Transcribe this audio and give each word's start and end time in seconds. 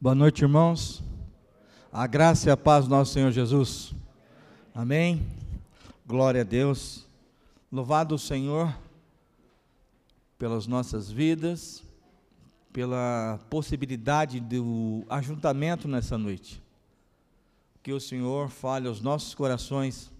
Boa 0.00 0.14
noite, 0.14 0.42
irmãos. 0.42 1.02
A 1.92 2.06
graça 2.06 2.48
e 2.48 2.52
a 2.52 2.56
paz 2.56 2.84
do 2.84 2.90
nosso 2.90 3.12
Senhor 3.12 3.32
Jesus. 3.32 3.92
Amém. 4.72 5.26
Glória 6.06 6.42
a 6.42 6.44
Deus. 6.44 7.04
Louvado 7.70 8.14
o 8.14 8.18
Senhor 8.18 8.72
pelas 10.38 10.68
nossas 10.68 11.10
vidas, 11.10 11.82
pela 12.72 13.40
possibilidade 13.50 14.38
do 14.38 15.04
ajuntamento 15.10 15.88
nessa 15.88 16.16
noite. 16.16 16.62
Que 17.82 17.92
o 17.92 17.98
Senhor 17.98 18.50
fale 18.50 18.86
aos 18.86 19.00
nossos 19.00 19.34
corações 19.34 20.12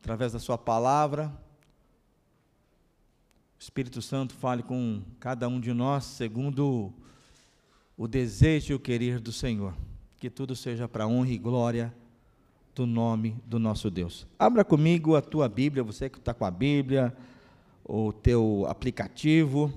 através 0.00 0.32
da 0.32 0.38
Sua 0.38 0.56
palavra. 0.56 1.30
O 3.58 3.62
Espírito 3.62 4.00
Santo 4.00 4.32
fale 4.32 4.62
com 4.62 5.02
cada 5.18 5.46
um 5.48 5.60
de 5.60 5.74
nós 5.74 6.04
segundo 6.04 6.94
desejo 8.08 8.72
e 8.72 8.74
o 8.74 8.80
querer 8.80 9.20
do 9.20 9.30
Senhor. 9.30 9.74
Que 10.18 10.30
tudo 10.30 10.56
seja 10.56 10.88
para 10.88 11.06
honra 11.06 11.30
e 11.30 11.38
glória 11.38 11.94
do 12.74 12.86
nome 12.86 13.36
do 13.44 13.58
nosso 13.58 13.90
Deus. 13.90 14.26
Abra 14.38 14.64
comigo 14.64 15.16
a 15.16 15.20
tua 15.20 15.48
Bíblia, 15.48 15.82
você 15.84 16.08
que 16.08 16.18
está 16.18 16.32
com 16.32 16.44
a 16.44 16.50
Bíblia, 16.50 17.14
o 17.84 18.12
teu 18.12 18.64
aplicativo. 18.68 19.70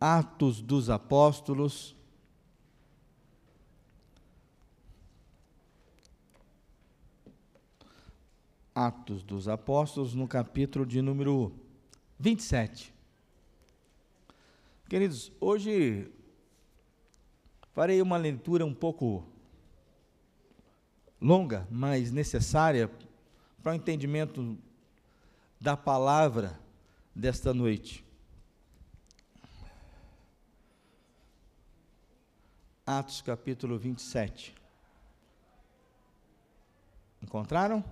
Atos 0.00 0.62
dos 0.62 0.88
Apóstolos. 0.88 1.94
Atos 8.74 9.22
dos 9.22 9.46
Apóstolos, 9.46 10.14
no 10.14 10.26
capítulo 10.26 10.86
de 10.86 11.02
número 11.02 11.52
27. 12.18 12.99
Queridos, 14.90 15.30
hoje 15.40 16.10
farei 17.72 18.02
uma 18.02 18.16
leitura 18.16 18.66
um 18.66 18.74
pouco 18.74 19.24
longa, 21.20 21.64
mas 21.70 22.10
necessária 22.10 22.90
para 23.62 23.70
o 23.70 23.74
entendimento 23.76 24.58
da 25.60 25.76
palavra 25.76 26.58
desta 27.14 27.54
noite. 27.54 28.04
Atos 32.84 33.22
capítulo 33.22 33.78
27. 33.78 34.52
Encontraram? 37.22 37.84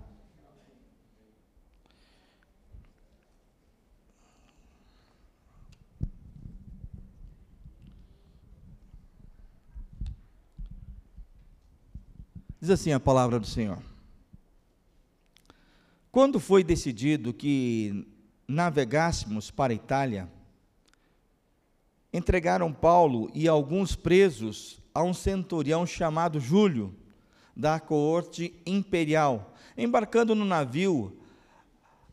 Diz 12.61 12.70
assim 12.70 12.92
a 12.92 12.98
palavra 12.98 13.39
do 13.39 13.47
Senhor. 13.47 13.78
Quando 16.11 16.41
foi 16.41 16.65
decidido 16.65 17.33
que 17.33 18.05
navegássemos 18.48 19.48
para 19.48 19.73
a 19.73 19.77
Itália, 19.77 20.28
entregaram 22.12 22.73
Paulo 22.73 23.31
e 23.33 23.47
alguns 23.47 23.95
presos 23.95 24.83
a 24.92 25.05
um 25.05 25.15
centurião 25.15 25.87
chamado 25.87 26.41
Júlio, 26.41 26.92
da 27.55 27.78
coorte 27.78 28.53
imperial, 28.67 29.55
embarcando 29.77 30.34
no 30.34 30.45
navio 30.45 31.17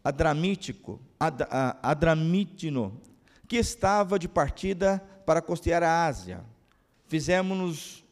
Adramítico, 0.04 1.02
Ad, 1.20 1.44
Adramítino, 1.82 3.02
que 3.48 3.58
estava 3.58 4.20
de 4.20 4.28
partida 4.28 5.00
para 5.26 5.42
costear 5.42 5.82
a 5.82 6.06
Ásia. 6.06 6.44
Fizemos-nos 7.08 8.04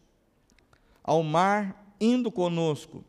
ao 1.03 1.21
mar 1.21 1.82
indo 2.03 2.31
conosco 2.31 3.03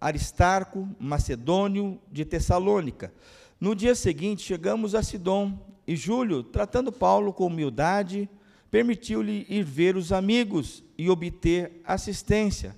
Aristarco, 0.00 0.88
macedônio 0.98 1.98
de 2.10 2.24
Tessalônica. 2.24 3.12
No 3.60 3.74
dia 3.74 3.94
seguinte 3.94 4.42
chegamos 4.42 4.94
a 4.94 5.02
Sidom 5.02 5.58
e 5.86 5.96
Júlio, 5.96 6.42
tratando 6.42 6.92
Paulo 6.92 7.32
com 7.32 7.46
humildade, 7.46 8.28
permitiu-lhe 8.70 9.46
ir 9.48 9.62
ver 9.62 9.96
os 9.96 10.12
amigos 10.12 10.84
e 10.98 11.08
obter 11.08 11.80
assistência. 11.84 12.76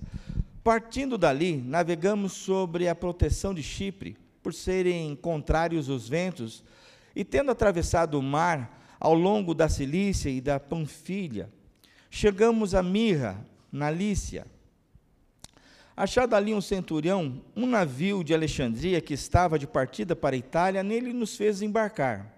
Partindo 0.63 1.17
dali, 1.17 1.57
navegamos 1.57 2.33
sobre 2.33 2.87
a 2.87 2.95
proteção 2.95 3.53
de 3.53 3.63
Chipre, 3.63 4.15
por 4.41 4.53
serem 4.53 5.15
contrários 5.15 5.89
os 5.89 6.07
ventos, 6.07 6.63
e 7.15 7.25
tendo 7.25 7.51
atravessado 7.51 8.17
o 8.17 8.23
mar 8.23 8.95
ao 8.99 9.13
longo 9.13 9.53
da 9.53 9.67
Cilícia 9.67 10.29
e 10.29 10.39
da 10.39 10.59
Panfilha, 10.59 11.49
chegamos 12.09 12.73
a 12.73 12.81
Mirra, 12.81 13.45
na 13.71 13.91
Lícia 13.91 14.45
Achado 15.99 16.33
ali 16.33 16.53
um 16.53 16.61
centurião, 16.61 17.41
um 17.53 17.65
navio 17.65 18.23
de 18.23 18.33
Alexandria 18.33 19.01
que 19.01 19.13
estava 19.13 19.59
de 19.59 19.67
partida 19.67 20.15
para 20.15 20.33
a 20.33 20.39
Itália, 20.39 20.81
nele 20.81 21.11
nos 21.11 21.35
fez 21.35 21.61
embarcar. 21.61 22.33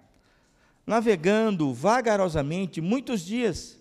Navegando 0.84 1.72
vagarosamente 1.72 2.80
muitos 2.80 3.24
dias, 3.24 3.78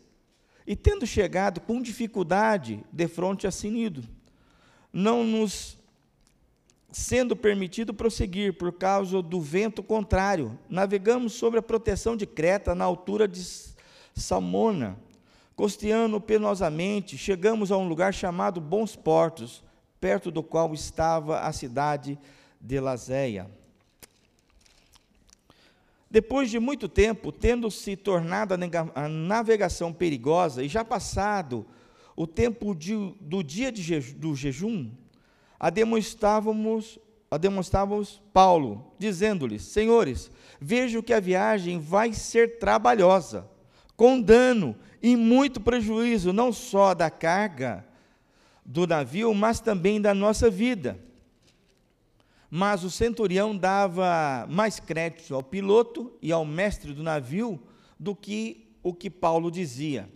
e 0.67 0.75
tendo 0.75 1.07
chegado 1.07 1.59
com 1.59 1.81
dificuldade 1.81 2.83
de 2.91 3.07
fronte 3.07 3.47
a 3.47 3.51
Sinido, 3.51 4.03
não 4.93 5.23
nos 5.23 5.79
sendo 6.91 7.35
permitido 7.35 7.91
prosseguir 7.91 8.53
por 8.53 8.73
causa 8.73 9.19
do 9.19 9.41
vento 9.41 9.81
contrário, 9.81 10.59
navegamos 10.69 11.33
sobre 11.33 11.57
a 11.57 11.63
proteção 11.63 12.15
de 12.15 12.27
Creta, 12.27 12.75
na 12.75 12.85
altura 12.85 13.27
de 13.27 13.43
Salmona. 14.13 14.95
Costeando 15.55 16.21
penosamente, 16.21 17.17
chegamos 17.17 17.71
a 17.71 17.77
um 17.77 17.87
lugar 17.87 18.13
chamado 18.13 18.61
Bons 18.61 18.95
Portos, 18.95 19.63
perto 20.01 20.31
do 20.31 20.41
qual 20.41 20.73
estava 20.73 21.41
a 21.41 21.53
cidade 21.53 22.17
de 22.59 22.79
Lazéia. 22.79 23.47
Depois 26.09 26.49
de 26.49 26.59
muito 26.59 26.89
tempo, 26.89 27.31
tendo 27.31 27.69
se 27.71 27.95
tornado 27.95 28.53
a 28.53 29.07
navegação 29.07 29.93
perigosa 29.93 30.63
e 30.63 30.67
já 30.67 30.83
passado 30.83 31.65
o 32.17 32.27
tempo 32.27 32.75
de, 32.75 33.13
do 33.21 33.41
dia 33.41 33.71
de 33.71 33.99
do 34.15 34.35
jejum, 34.35 34.91
a 35.57 35.69
demonstrávamos 35.69 36.99
Paulo, 38.33 38.93
dizendo-lhes: 38.97 39.61
Senhores, 39.61 40.29
vejo 40.59 41.01
que 41.03 41.13
a 41.13 41.19
viagem 41.19 41.79
vai 41.79 42.11
ser 42.11 42.57
trabalhosa, 42.59 43.47
com 43.95 44.19
dano 44.19 44.75
e 45.01 45.15
muito 45.15 45.61
prejuízo, 45.61 46.33
não 46.33 46.51
só 46.51 46.93
da 46.93 47.09
carga, 47.09 47.85
do 48.65 48.85
navio, 48.87 49.33
mas 49.33 49.59
também 49.59 49.99
da 49.99 50.13
nossa 50.13 50.49
vida. 50.49 50.99
Mas 52.49 52.83
o 52.83 52.91
centurião 52.91 53.55
dava 53.55 54.45
mais 54.49 54.79
crédito 54.79 55.33
ao 55.33 55.41
piloto 55.41 56.11
e 56.21 56.31
ao 56.31 56.45
mestre 56.45 56.93
do 56.93 57.01
navio 57.01 57.59
do 57.99 58.15
que 58.15 58.67
o 58.83 58.93
que 58.93 59.09
Paulo 59.09 59.49
dizia. 59.49 60.09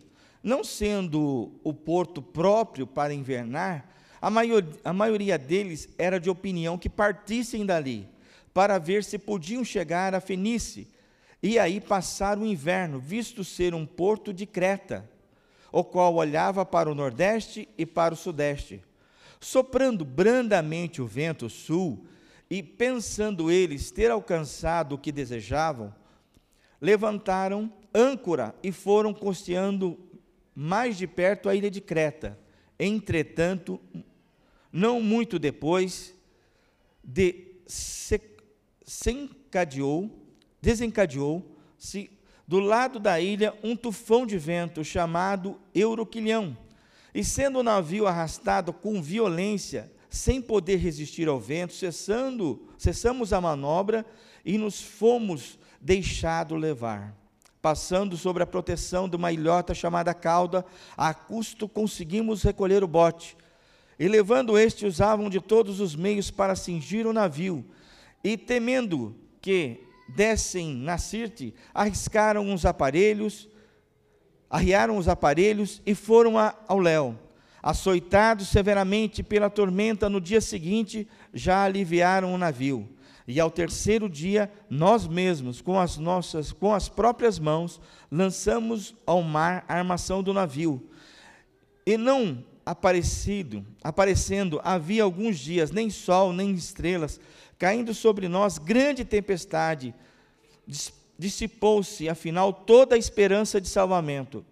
Não 0.43 0.63
sendo 0.63 1.53
o 1.63 1.73
porto 1.73 2.21
próprio 2.21 2.85
para 2.85 3.13
invernar, 3.13 3.89
a, 4.21 4.29
maior, 4.29 4.63
a 4.83 4.93
maioria 4.93 5.37
deles 5.37 5.89
era 5.97 6.19
de 6.19 6.29
opinião 6.29 6.77
que 6.77 6.89
partissem 6.89 7.65
dali, 7.65 8.07
para 8.53 8.77
ver 8.77 9.03
se 9.03 9.17
podiam 9.17 9.63
chegar 9.63 10.13
a 10.13 10.21
Fenice 10.21 10.87
e 11.41 11.59
aí 11.59 11.79
passar 11.79 12.37
o 12.37 12.45
inverno, 12.45 12.99
visto 12.99 13.43
ser 13.43 13.73
um 13.73 13.85
porto 13.85 14.33
de 14.33 14.45
Creta 14.45 15.07
o 15.75 15.83
qual 15.83 16.15
olhava 16.15 16.65
para 16.65 16.89
o 16.89 16.95
nordeste 16.95 17.67
e 17.77 17.85
para 17.85 18.13
o 18.13 18.17
sudeste. 18.17 18.81
Soprando 19.41 20.05
brandamente 20.05 21.01
o 21.01 21.05
vento 21.05 21.49
sul, 21.49 22.05
e 22.49 22.63
pensando 22.63 23.51
eles 23.51 23.91
ter 23.91 24.09
alcançado 24.09 24.95
o 24.95 24.97
que 24.97 25.11
desejavam, 25.11 25.93
levantaram 26.79 27.69
âncora 27.93 28.55
e 28.63 28.71
foram 28.71 29.13
costeando 29.13 29.99
mais 30.55 30.97
de 30.97 31.07
perto 31.07 31.49
a 31.49 31.55
ilha 31.55 31.69
de 31.69 31.81
Creta. 31.81 32.39
Entretanto, 32.79 33.77
não 34.71 35.01
muito 35.01 35.37
depois, 35.37 36.15
de 37.03 37.47
se, 37.67 38.21
desencadeou, 38.81 40.09
desencadeou-se 40.61 42.14
do 42.47 42.59
lado 42.59 42.99
da 42.99 43.19
ilha 43.19 43.53
um 43.63 43.75
tufão 43.75 44.25
de 44.25 44.37
vento 44.37 44.83
chamado 44.83 45.59
Euroquilhão. 45.73 46.57
E 47.13 47.23
sendo 47.23 47.59
o 47.59 47.63
navio 47.63 48.07
arrastado 48.07 48.73
com 48.73 49.01
violência, 49.01 49.91
sem 50.09 50.41
poder 50.41 50.77
resistir 50.77 51.27
ao 51.27 51.39
vento, 51.39 51.73
cessando, 51.73 52.67
cessamos 52.77 53.33
a 53.33 53.41
manobra 53.41 54.05
e 54.43 54.57
nos 54.57 54.81
fomos 54.81 55.57
deixado 55.81 56.55
levar. 56.55 57.15
Passando 57.61 58.15
sobre 58.15 58.43
a 58.43 58.45
proteção 58.45 59.09
de 59.09 59.15
uma 59.15 59.31
ilhota 59.31 59.73
chamada 59.73 60.13
cauda, 60.13 60.63
a 60.95 61.13
custo 61.13 61.67
conseguimos 61.67 62.43
recolher 62.43 62.83
o 62.83 62.87
bote. 62.87 63.35
E 63.97 64.07
levando 64.07 64.57
este, 64.57 64.85
usavam 64.85 65.29
de 65.29 65.39
todos 65.39 65.79
os 65.79 65.95
meios 65.95 66.29
para 66.29 66.55
cingir 66.55 67.07
o 67.07 67.13
navio. 67.13 67.65
E 68.23 68.37
temendo 68.37 69.15
que 69.41 69.85
dessem 70.07 70.75
na 70.75 70.97
Sirte, 70.97 71.53
arriscaram 71.73 72.47
uns 72.47 72.65
aparelhos, 72.65 73.49
arriaram 74.49 74.97
os 74.97 75.07
aparelhos 75.07 75.81
e 75.85 75.95
foram 75.95 76.37
a, 76.37 76.55
ao 76.67 76.79
léu. 76.79 77.17
Açoitados 77.61 78.49
severamente 78.49 79.23
pela 79.23 79.49
tormenta, 79.49 80.07
no 80.07 80.21
dia 80.21 80.39
seguinte 80.39 81.07
já 81.33 81.63
aliviaram 81.63 82.33
o 82.33 82.37
navio. 82.37 82.87
E 83.27 83.39
ao 83.39 83.49
terceiro 83.49 84.07
dia, 84.07 84.51
nós 84.69 85.07
mesmos, 85.07 85.59
com 85.61 85.79
as 85.79 85.97
nossas, 85.97 86.51
com 86.51 86.71
as 86.73 86.87
próprias 86.87 87.39
mãos, 87.39 87.81
lançamos 88.11 88.93
ao 89.05 89.23
mar 89.23 89.65
a 89.67 89.73
armação 89.73 90.21
do 90.21 90.31
navio. 90.31 90.87
E 91.87 91.97
não 91.97 92.43
aparecido, 92.63 93.65
aparecendo 93.83 94.59
havia 94.63 95.03
alguns 95.03 95.39
dias, 95.39 95.71
nem 95.71 95.89
sol, 95.89 96.33
nem 96.33 96.51
estrelas, 96.51 97.19
caindo 97.57 97.93
sobre 97.93 98.27
nós 98.27 98.57
grande 98.57 99.05
tempestade. 99.05 99.93
Dissipou-se, 101.17 102.09
afinal, 102.09 102.51
toda 102.51 102.95
a 102.95 102.97
esperança 102.97 103.59
de 103.61 103.69
salvamento. 103.69 104.45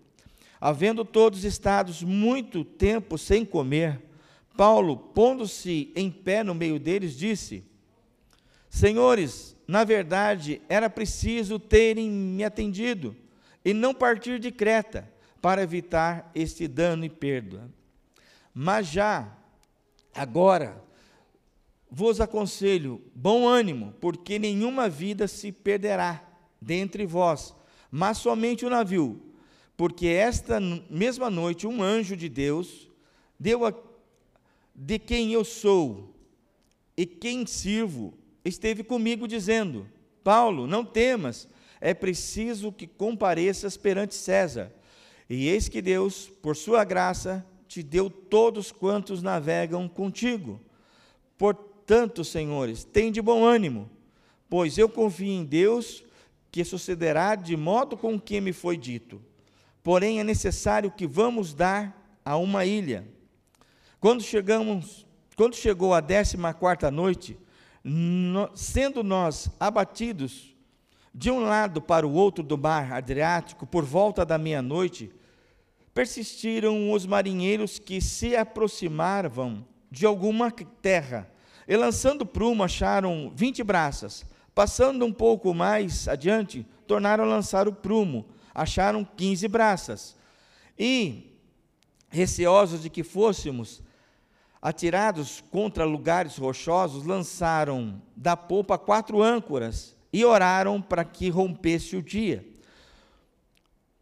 Havendo 0.59 1.03
todos 1.03 1.43
estados 1.43 2.01
muito 2.01 2.63
tempo 2.63 3.17
sem 3.17 3.43
comer, 3.43 4.01
Paulo, 4.55 4.95
pondo-se 4.95 5.91
em 5.95 6.09
pé 6.09 6.43
no 6.43 6.55
meio 6.55 6.79
deles, 6.79 7.17
disse: 7.17 7.63
Senhores, 8.69 9.55
na 9.67 9.83
verdade, 9.83 10.61
era 10.69 10.89
preciso 10.89 11.59
terem 11.59 12.09
me 12.09 12.43
atendido 12.43 13.15
e 13.65 13.73
não 13.73 13.93
partir 13.93 14.39
de 14.39 14.51
Creta 14.51 15.11
para 15.41 15.61
evitar 15.61 16.31
este 16.33 16.67
dano 16.67 17.03
e 17.03 17.09
perda. 17.09 17.69
Mas 18.53 18.87
já 18.87 19.35
agora 20.13 20.81
vos 21.95 22.19
aconselho 22.19 22.99
bom 23.13 23.47
ânimo, 23.47 23.93
porque 24.01 24.39
nenhuma 24.39 24.89
vida 24.89 25.27
se 25.27 25.51
perderá 25.51 26.27
dentre 26.59 27.05
vós, 27.05 27.53
mas 27.91 28.17
somente 28.17 28.65
o 28.65 28.69
navio, 28.69 29.21
porque 29.77 30.07
esta 30.07 30.59
mesma 30.89 31.29
noite 31.29 31.67
um 31.67 31.83
anjo 31.83 32.17
de 32.17 32.27
Deus 32.27 32.89
deu 33.39 33.63
a, 33.63 33.71
de 34.73 34.97
quem 34.97 35.33
eu 35.33 35.45
sou 35.45 36.15
e 36.97 37.05
quem 37.05 37.45
sirvo 37.45 38.15
esteve 38.43 38.83
comigo 38.83 39.27
dizendo: 39.27 39.87
Paulo, 40.23 40.65
não 40.65 40.83
temas, 40.83 41.47
é 41.79 41.93
preciso 41.93 42.71
que 42.71 42.87
compareças 42.87 43.77
perante 43.77 44.15
César. 44.15 44.73
E 45.29 45.47
eis 45.47 45.69
que 45.69 45.79
Deus, 45.79 46.27
por 46.41 46.55
sua 46.55 46.83
graça, 46.83 47.45
te 47.67 47.83
deu 47.83 48.09
todos 48.09 48.71
quantos 48.71 49.21
navegam 49.21 49.87
contigo. 49.87 50.59
Portanto, 51.37 51.72
senhores, 52.23 52.83
tem 52.83 53.11
de 53.11 53.21
bom 53.21 53.43
ânimo, 53.43 53.89
pois 54.49 54.77
eu 54.77 54.87
confio 54.89 55.27
em 55.27 55.43
Deus 55.43 56.03
que 56.51 56.63
sucederá 56.63 57.35
de 57.35 57.57
modo 57.57 57.97
com 57.97 58.19
que 58.19 58.39
me 58.39 58.53
foi 58.53 58.77
dito. 58.77 59.21
Porém, 59.83 60.19
é 60.19 60.23
necessário 60.23 60.91
que 60.91 61.05
vamos 61.05 61.53
dar 61.53 62.19
a 62.23 62.37
uma 62.37 62.65
ilha. 62.65 63.07
Quando 63.99 64.21
chegamos, 64.21 65.05
quando 65.35 65.55
chegou 65.55 65.93
a 65.93 65.99
décima 65.99 66.53
quarta 66.53 66.89
noite, 66.91 67.37
no, 67.83 68.49
sendo 68.55 69.03
nós 69.03 69.49
abatidos 69.59 70.55
de 71.13 71.29
um 71.29 71.41
lado 71.41 71.81
para 71.81 72.07
o 72.07 72.13
outro 72.13 72.43
do 72.43 72.57
mar 72.57 72.93
Adriático 72.93 73.67
por 73.67 73.83
volta 73.83 74.25
da 74.25 74.37
meia-noite, 74.37 75.11
persistiram 75.93 76.91
os 76.91 77.05
marinheiros 77.05 77.77
que 77.77 78.01
se 78.01 78.35
aproximavam 78.35 79.65
de 79.91 80.05
alguma 80.05 80.49
terra, 80.51 81.29
e 81.67 81.75
lançando 81.75 82.25
prumo 82.25 82.63
acharam 82.63 83.31
vinte 83.35 83.63
braças. 83.63 84.25
Passando 84.53 85.05
um 85.05 85.11
pouco 85.11 85.53
mais 85.53 86.07
adiante, 86.07 86.65
tornaram 86.85 87.23
a 87.23 87.27
lançar 87.27 87.67
o 87.67 87.73
prumo, 87.73 88.25
acharam 88.53 89.03
quinze 89.03 89.47
braças. 89.47 90.15
E, 90.77 91.35
receosos 92.09 92.81
de 92.81 92.89
que 92.89 93.03
fôssemos 93.03 93.81
atirados 94.61 95.43
contra 95.51 95.83
lugares 95.83 96.37
rochosos, 96.37 97.05
lançaram 97.05 98.01
da 98.15 98.37
polpa 98.37 98.77
quatro 98.77 99.21
âncoras 99.21 99.95
e 100.11 100.23
oraram 100.23 100.81
para 100.81 101.03
que 101.03 101.29
rompesse 101.29 101.97
o 101.97 102.01
dia. 102.01 102.47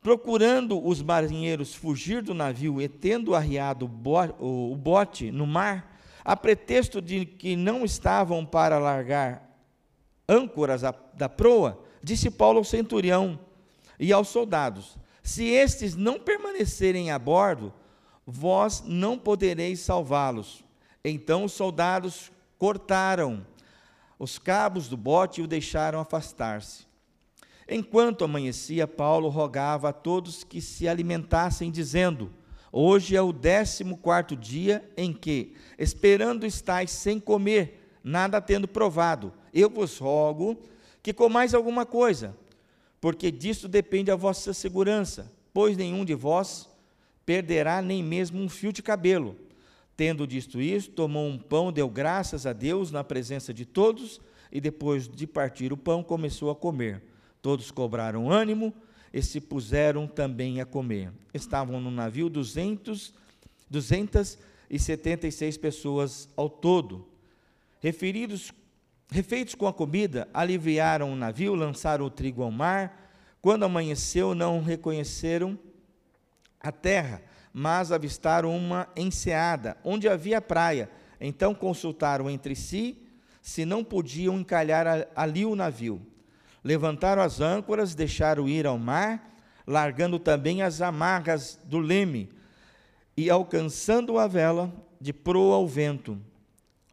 Procurando 0.01 0.85
os 0.85 1.01
marinheiros 1.01 1.73
fugir 1.73 2.21
do 2.21 2.33
navio 2.33 2.81
e 2.81 2.87
tendo 2.89 3.33
arriado 3.33 3.85
o 4.39 4.75
bote 4.75 5.31
no 5.31 5.47
mar, 5.47 5.90
a 6.23 6.35
pretexto 6.35 7.01
de 7.01 7.25
que 7.25 7.55
não 7.55 7.83
estavam 7.83 8.45
para 8.45 8.79
largar 8.79 9.49
âncoras 10.27 10.81
da 11.13 11.27
proa, 11.27 11.83
disse 12.01 12.29
Paulo 12.29 12.59
ao 12.59 12.63
centurião 12.63 13.39
e 13.99 14.11
aos 14.13 14.29
soldados: 14.29 14.97
Se 15.21 15.45
estes 15.45 15.95
não 15.95 16.19
permanecerem 16.19 17.11
a 17.11 17.19
bordo, 17.19 17.73
vós 18.25 18.83
não 18.85 19.17
podereis 19.17 19.79
salvá-los. 19.79 20.63
Então 21.03 21.43
os 21.45 21.53
soldados 21.53 22.31
cortaram 22.57 23.45
os 24.19 24.37
cabos 24.37 24.87
do 24.87 24.95
bote 24.95 25.41
e 25.41 25.43
o 25.43 25.47
deixaram 25.47 25.99
afastar-se. 25.99 26.85
Enquanto 27.67 28.23
amanhecia, 28.23 28.87
Paulo 28.87 29.29
rogava 29.29 29.89
a 29.89 29.93
todos 29.93 30.43
que 30.43 30.61
se 30.61 30.87
alimentassem, 30.87 31.71
dizendo: 31.71 32.31
Hoje 32.71 33.17
é 33.17 33.21
o 33.21 33.33
décimo 33.33 33.97
quarto 33.97 34.35
dia 34.35 34.89
em 34.95 35.11
que, 35.11 35.53
esperando 35.77 36.45
estáis 36.45 36.91
sem 36.91 37.19
comer, 37.19 37.97
nada 38.01 38.39
tendo 38.39 38.67
provado, 38.67 39.33
eu 39.53 39.69
vos 39.69 39.97
rogo 39.97 40.57
que 41.03 41.11
comais 41.11 41.53
alguma 41.53 41.85
coisa, 41.85 42.35
porque 43.01 43.29
disto 43.29 43.67
depende 43.67 44.09
a 44.09 44.15
vossa 44.15 44.53
segurança, 44.53 45.29
pois 45.53 45.75
nenhum 45.75 46.05
de 46.05 46.15
vós 46.15 46.69
perderá 47.25 47.81
nem 47.81 48.01
mesmo 48.01 48.41
um 48.41 48.47
fio 48.47 48.71
de 48.71 48.81
cabelo. 48.81 49.35
Tendo 49.97 50.25
dito 50.25 50.61
isso, 50.61 50.91
tomou 50.91 51.27
um 51.27 51.37
pão, 51.37 51.73
deu 51.73 51.89
graças 51.89 52.45
a 52.45 52.53
Deus 52.53 52.89
na 52.89 53.03
presença 53.03 53.53
de 53.53 53.65
todos, 53.65 54.21
e 54.49 54.61
depois 54.61 55.09
de 55.09 55.27
partir 55.27 55.73
o 55.73 55.77
pão, 55.77 56.01
começou 56.03 56.49
a 56.49 56.55
comer. 56.55 57.03
Todos 57.41 57.69
cobraram 57.69 58.31
ânimo 58.31 58.73
e 59.13 59.21
se 59.21 59.41
puseram 59.41 60.07
também 60.07 60.61
a 60.61 60.65
comer. 60.65 61.11
Estavam 61.33 61.79
no 61.81 61.91
navio 61.91 62.29
duzentos, 62.29 63.13
duzentas 63.69 64.37
e 64.69 64.79
setenta 64.79 65.27
e 65.27 65.31
seis 65.31 65.57
pessoas 65.57 66.29
ao 66.37 66.49
todo. 66.49 67.07
Referidos, 67.81 68.53
refeitos 69.09 69.55
com 69.55 69.67
a 69.67 69.73
comida, 69.73 70.27
aliviaram 70.33 71.11
o 71.11 71.15
navio, 71.15 71.55
lançaram 71.55 72.05
o 72.05 72.09
trigo 72.09 72.43
ao 72.43 72.51
mar. 72.51 73.11
Quando 73.41 73.63
amanheceu, 73.63 74.35
não 74.35 74.61
reconheceram 74.61 75.57
a 76.59 76.71
terra, 76.71 77.21
mas 77.51 77.91
avistaram 77.91 78.55
uma 78.55 78.87
enseada, 78.95 79.75
onde 79.83 80.07
havia 80.07 80.39
praia. 80.39 80.89
Então 81.19 81.53
consultaram 81.53 82.29
entre 82.29 82.55
si 82.55 82.97
se 83.41 83.65
não 83.65 83.83
podiam 83.83 84.39
encalhar 84.39 85.07
ali 85.15 85.45
o 85.45 85.55
navio. 85.55 86.01
Levantaram 86.63 87.21
as 87.21 87.41
âncoras, 87.41 87.95
deixaram 87.95 88.47
ir 88.47 88.67
ao 88.67 88.77
mar, 88.77 89.35
largando 89.65 90.19
também 90.19 90.61
as 90.61 90.81
amarras 90.81 91.59
do 91.63 91.79
leme, 91.79 92.29
e 93.15 93.29
alcançando 93.29 94.17
a 94.17 94.27
vela 94.27 94.73
de 94.99 95.11
proa 95.11 95.55
ao 95.55 95.67
vento, 95.67 96.17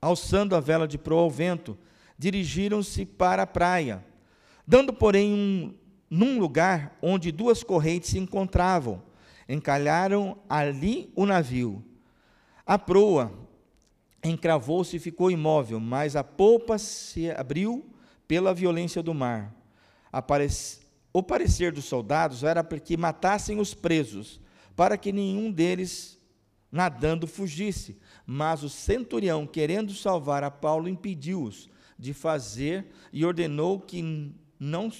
alçando 0.00 0.54
a 0.56 0.60
vela 0.60 0.86
de 0.88 0.98
proa 0.98 1.22
ao 1.22 1.30
vento, 1.30 1.76
dirigiram-se 2.18 3.04
para 3.06 3.42
a 3.42 3.46
praia, 3.46 4.04
dando, 4.66 4.92
porém, 4.92 5.32
um, 5.32 5.74
num 6.10 6.38
lugar 6.38 6.96
onde 7.00 7.30
duas 7.30 7.62
correntes 7.62 8.10
se 8.10 8.18
encontravam 8.18 9.02
encalharam 9.48 10.36
ali 10.48 11.10
o 11.16 11.24
navio. 11.24 11.82
A 12.66 12.78
proa 12.78 13.32
encravou-se 14.22 14.96
e 14.96 15.00
ficou 15.00 15.30
imóvel, 15.30 15.80
mas 15.80 16.14
a 16.14 16.22
polpa 16.22 16.76
se 16.76 17.30
abriu 17.30 17.86
pela 18.26 18.52
violência 18.52 19.02
do 19.02 19.14
mar. 19.14 19.54
O 21.12 21.22
parecer 21.22 21.72
dos 21.72 21.84
soldados 21.84 22.44
era 22.44 22.62
para 22.62 22.78
que 22.78 22.96
matassem 22.96 23.58
os 23.60 23.74
presos, 23.74 24.40
para 24.76 24.96
que 24.96 25.12
nenhum 25.12 25.50
deles 25.50 26.18
nadando 26.70 27.26
fugisse. 27.26 27.98
Mas 28.26 28.62
o 28.62 28.68
centurião, 28.68 29.46
querendo 29.46 29.94
salvar 29.94 30.44
a 30.44 30.50
Paulo, 30.50 30.88
impediu-os 30.88 31.68
de 31.98 32.12
fazer 32.12 32.86
e 33.12 33.24
ordenou 33.24 33.80
que 33.80 34.32
não 34.58 34.90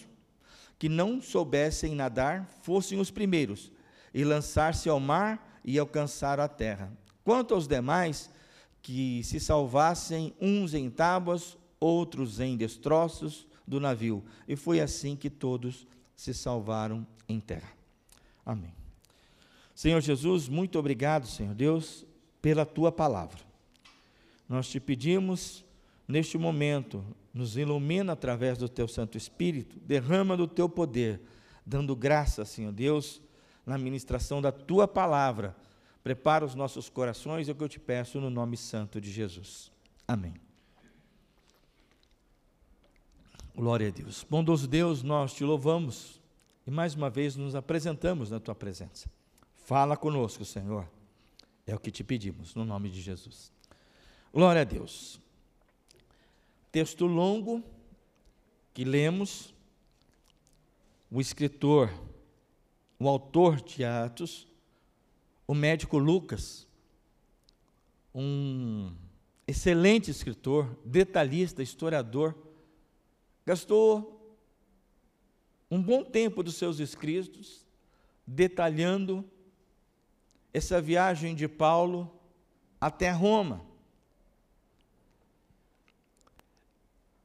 que 0.78 0.88
não 0.88 1.20
soubessem 1.20 1.96
nadar 1.96 2.48
fossem 2.62 3.00
os 3.00 3.10
primeiros 3.10 3.72
e 4.14 4.22
lançar-se 4.22 4.88
ao 4.88 5.00
mar 5.00 5.60
e 5.64 5.76
alcançar 5.76 6.38
a 6.38 6.46
terra. 6.46 6.92
Quanto 7.24 7.52
aos 7.52 7.66
demais, 7.66 8.30
que 8.80 9.22
se 9.24 9.40
salvassem 9.40 10.32
uns 10.40 10.74
em 10.74 10.88
tábuas, 10.88 11.58
outros 11.80 12.38
em 12.38 12.56
destroços 12.56 13.47
do 13.68 13.78
navio. 13.78 14.24
E 14.48 14.56
foi 14.56 14.80
assim 14.80 15.14
que 15.14 15.28
todos 15.28 15.86
se 16.16 16.32
salvaram 16.32 17.06
em 17.28 17.38
terra. 17.38 17.72
Amém. 18.44 18.74
Senhor 19.74 20.00
Jesus, 20.00 20.48
muito 20.48 20.78
obrigado, 20.78 21.26
Senhor 21.26 21.54
Deus, 21.54 22.04
pela 22.42 22.64
tua 22.66 22.90
palavra. 22.90 23.38
Nós 24.48 24.68
te 24.68 24.80
pedimos 24.80 25.64
neste 26.08 26.38
momento, 26.38 27.04
nos 27.32 27.56
ilumina 27.56 28.14
através 28.14 28.56
do 28.56 28.68
teu 28.68 28.88
Santo 28.88 29.18
Espírito, 29.18 29.78
derrama 29.80 30.36
do 30.36 30.48
teu 30.48 30.68
poder, 30.68 31.20
dando 31.64 31.94
graça, 31.94 32.44
Senhor 32.44 32.72
Deus, 32.72 33.20
na 33.66 33.76
ministração 33.76 34.40
da 34.40 34.50
tua 34.50 34.88
palavra. 34.88 35.54
Prepara 36.02 36.44
os 36.44 36.54
nossos 36.54 36.88
corações, 36.88 37.48
é 37.48 37.52
o 37.52 37.54
que 37.54 37.62
eu 37.62 37.68
te 37.68 37.78
peço 37.78 38.18
no 38.18 38.30
nome 38.30 38.56
santo 38.56 39.00
de 39.00 39.12
Jesus. 39.12 39.70
Amém. 40.06 40.47
Glória 43.58 43.88
a 43.88 43.90
Deus. 43.90 44.24
Bondoso 44.30 44.68
Deus, 44.68 45.02
nós 45.02 45.34
te 45.34 45.42
louvamos 45.42 46.20
e 46.64 46.70
mais 46.70 46.94
uma 46.94 47.10
vez 47.10 47.34
nos 47.34 47.56
apresentamos 47.56 48.30
na 48.30 48.38
tua 48.38 48.54
presença. 48.54 49.10
Fala 49.64 49.96
conosco, 49.96 50.44
Senhor. 50.44 50.88
É 51.66 51.74
o 51.74 51.80
que 51.80 51.90
te 51.90 52.04
pedimos, 52.04 52.54
no 52.54 52.64
nome 52.64 52.88
de 52.88 53.00
Jesus. 53.00 53.50
Glória 54.32 54.60
a 54.60 54.64
Deus. 54.64 55.20
Texto 56.70 57.04
longo 57.04 57.60
que 58.72 58.84
lemos, 58.84 59.52
o 61.10 61.20
escritor, 61.20 61.92
o 62.96 63.08
autor 63.08 63.60
de 63.60 63.84
Atos, 63.84 64.46
o 65.48 65.52
médico 65.52 65.98
Lucas, 65.98 66.64
um 68.14 68.94
excelente 69.48 70.12
escritor, 70.12 70.78
detalhista, 70.84 71.60
historiador, 71.60 72.36
gastou 73.48 74.36
um 75.70 75.82
bom 75.82 76.04
tempo 76.04 76.42
dos 76.42 76.56
seus 76.56 76.80
escritos 76.80 77.64
detalhando 78.26 79.24
essa 80.52 80.82
viagem 80.82 81.34
de 81.34 81.48
Paulo 81.48 82.14
até 82.78 83.10
Roma. 83.10 83.64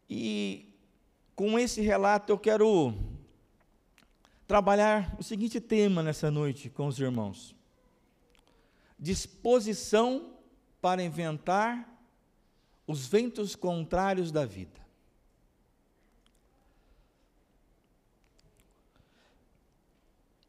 E 0.09 0.73
com 1.35 1.59
esse 1.59 1.81
relato 1.81 2.31
eu 2.31 2.39
quero 2.39 2.93
trabalhar 4.47 5.13
o 5.19 5.23
seguinte 5.23 5.59
tema 5.59 6.01
nessa 6.01 6.31
noite 6.31 6.69
com 6.69 6.87
os 6.87 6.97
irmãos: 6.97 7.53
disposição 8.97 10.37
para 10.79 11.03
inventar 11.03 11.85
os 12.87 13.05
ventos 13.07 13.57
contrários 13.57 14.31
da 14.31 14.45
vida. 14.45 14.83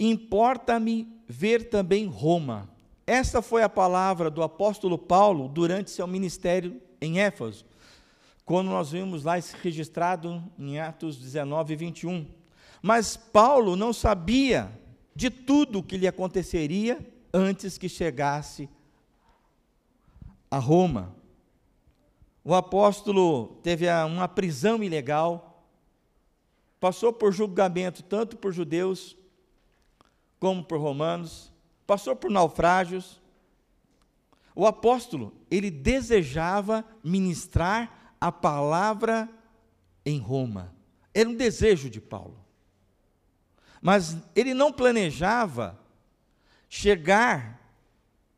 Importa-me 0.04 1.08
ver 1.26 1.68
também 1.68 2.06
Roma. 2.06 2.68
Essa 3.06 3.42
foi 3.42 3.62
a 3.62 3.68
palavra 3.68 4.30
do 4.30 4.42
apóstolo 4.42 4.98
Paulo 4.98 5.48
durante 5.48 5.90
seu 5.90 6.06
ministério 6.06 6.80
em 7.00 7.20
Éfeso 7.20 7.64
quando 8.44 8.68
nós 8.68 8.90
vimos 8.90 9.24
lá 9.24 9.34
registrado 9.62 10.42
em 10.58 10.78
Atos 10.78 11.16
19, 11.16 11.76
21. 11.76 12.26
Mas 12.82 13.16
Paulo 13.16 13.74
não 13.74 13.92
sabia 13.92 14.70
de 15.14 15.30
tudo 15.30 15.78
o 15.78 15.82
que 15.82 15.96
lhe 15.96 16.06
aconteceria 16.06 16.98
antes 17.32 17.78
que 17.78 17.88
chegasse 17.88 18.68
a 20.50 20.58
Roma. 20.58 21.14
O 22.44 22.54
apóstolo 22.54 23.58
teve 23.62 23.86
uma 24.04 24.28
prisão 24.28 24.82
ilegal, 24.82 25.64
passou 26.78 27.12
por 27.12 27.32
julgamento 27.32 28.02
tanto 28.02 28.36
por 28.36 28.52
judeus 28.52 29.16
como 30.44 30.62
por 30.62 30.78
romanos, 30.78 31.50
passou 31.86 32.14
por 32.14 32.30
naufrágios. 32.30 33.18
O 34.54 34.66
apóstolo, 34.66 35.34
ele 35.50 35.70
desejava 35.70 36.84
ministrar 37.02 38.14
a 38.20 38.30
palavra 38.30 39.26
em 40.04 40.18
Roma. 40.18 40.70
Era 41.14 41.30
um 41.30 41.34
desejo 41.34 41.88
de 41.88 41.98
Paulo. 41.98 42.38
Mas 43.80 44.18
ele 44.36 44.52
não 44.52 44.70
planejava 44.70 45.80
chegar 46.68 47.58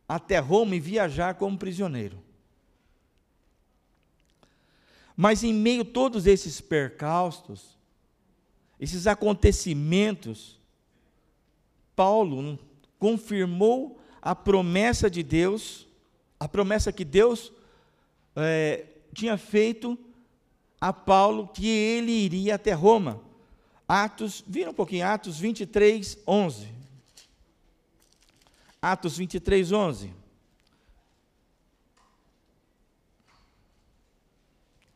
até 0.09 0.39
Roma 0.39 0.77
e 0.77 0.81
viajar 0.81 1.35
como 1.35 1.59
prisioneiro. 1.59 2.23
Mas 5.17 5.43
em 5.43 5.53
meio 5.53 5.83
a 5.83 5.85
todos 5.85 6.25
esses 6.25 6.61
percalços, 6.61 7.77
esses 8.79 9.09
acontecimentos, 9.09 10.57
Paulo 11.97 12.59
confirmou 12.99 13.99
a 14.21 14.35
promessa 14.35 15.11
de 15.11 15.23
Deus, 15.23 15.87
a 16.39 16.47
promessa 16.47 16.93
que 16.93 17.05
Deus 17.05 17.51
é, 18.37 18.85
tinha 19.15 19.39
feito 19.39 19.99
a 20.79 20.93
Paulo 20.93 21.49
que 21.49 21.67
ele 21.67 22.13
iria 22.13 22.57
até 22.57 22.73
Roma. 22.73 23.21
Atos, 23.89 24.45
vira 24.47 24.71
um 24.71 24.75
pouquinho, 24.75 25.07
Atos 25.07 25.39
23, 25.39 26.19
11. 26.27 26.69
Atos 28.83 29.17
23, 29.17 29.73
11. 29.73 30.13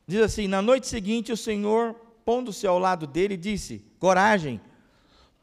Diz 0.07 0.21
assim: 0.21 0.49
Na 0.49 0.61
noite 0.61 0.87
seguinte, 0.89 1.33
o 1.33 1.37
Senhor, 1.37 1.95
pondo-se 2.25 2.67
ao 2.67 2.79
lado 2.79 3.07
dele, 3.07 3.37
disse: 3.37 3.83
Coragem, 3.99 4.61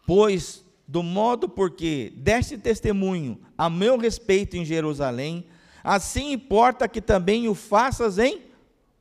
pois 0.06 0.67
do 0.88 1.04
modo 1.04 1.50
porque 1.50 2.14
deste 2.16 2.58
testemunho 2.58 3.40
a 3.58 3.70
meu 3.70 3.98
respeito 3.98 4.56
em 4.56 4.64
Jerusalém, 4.64 5.46
assim 5.84 6.32
importa 6.32 6.88
que 6.88 7.02
também 7.02 7.50
o 7.50 7.54
faças 7.54 8.18
em 8.18 8.44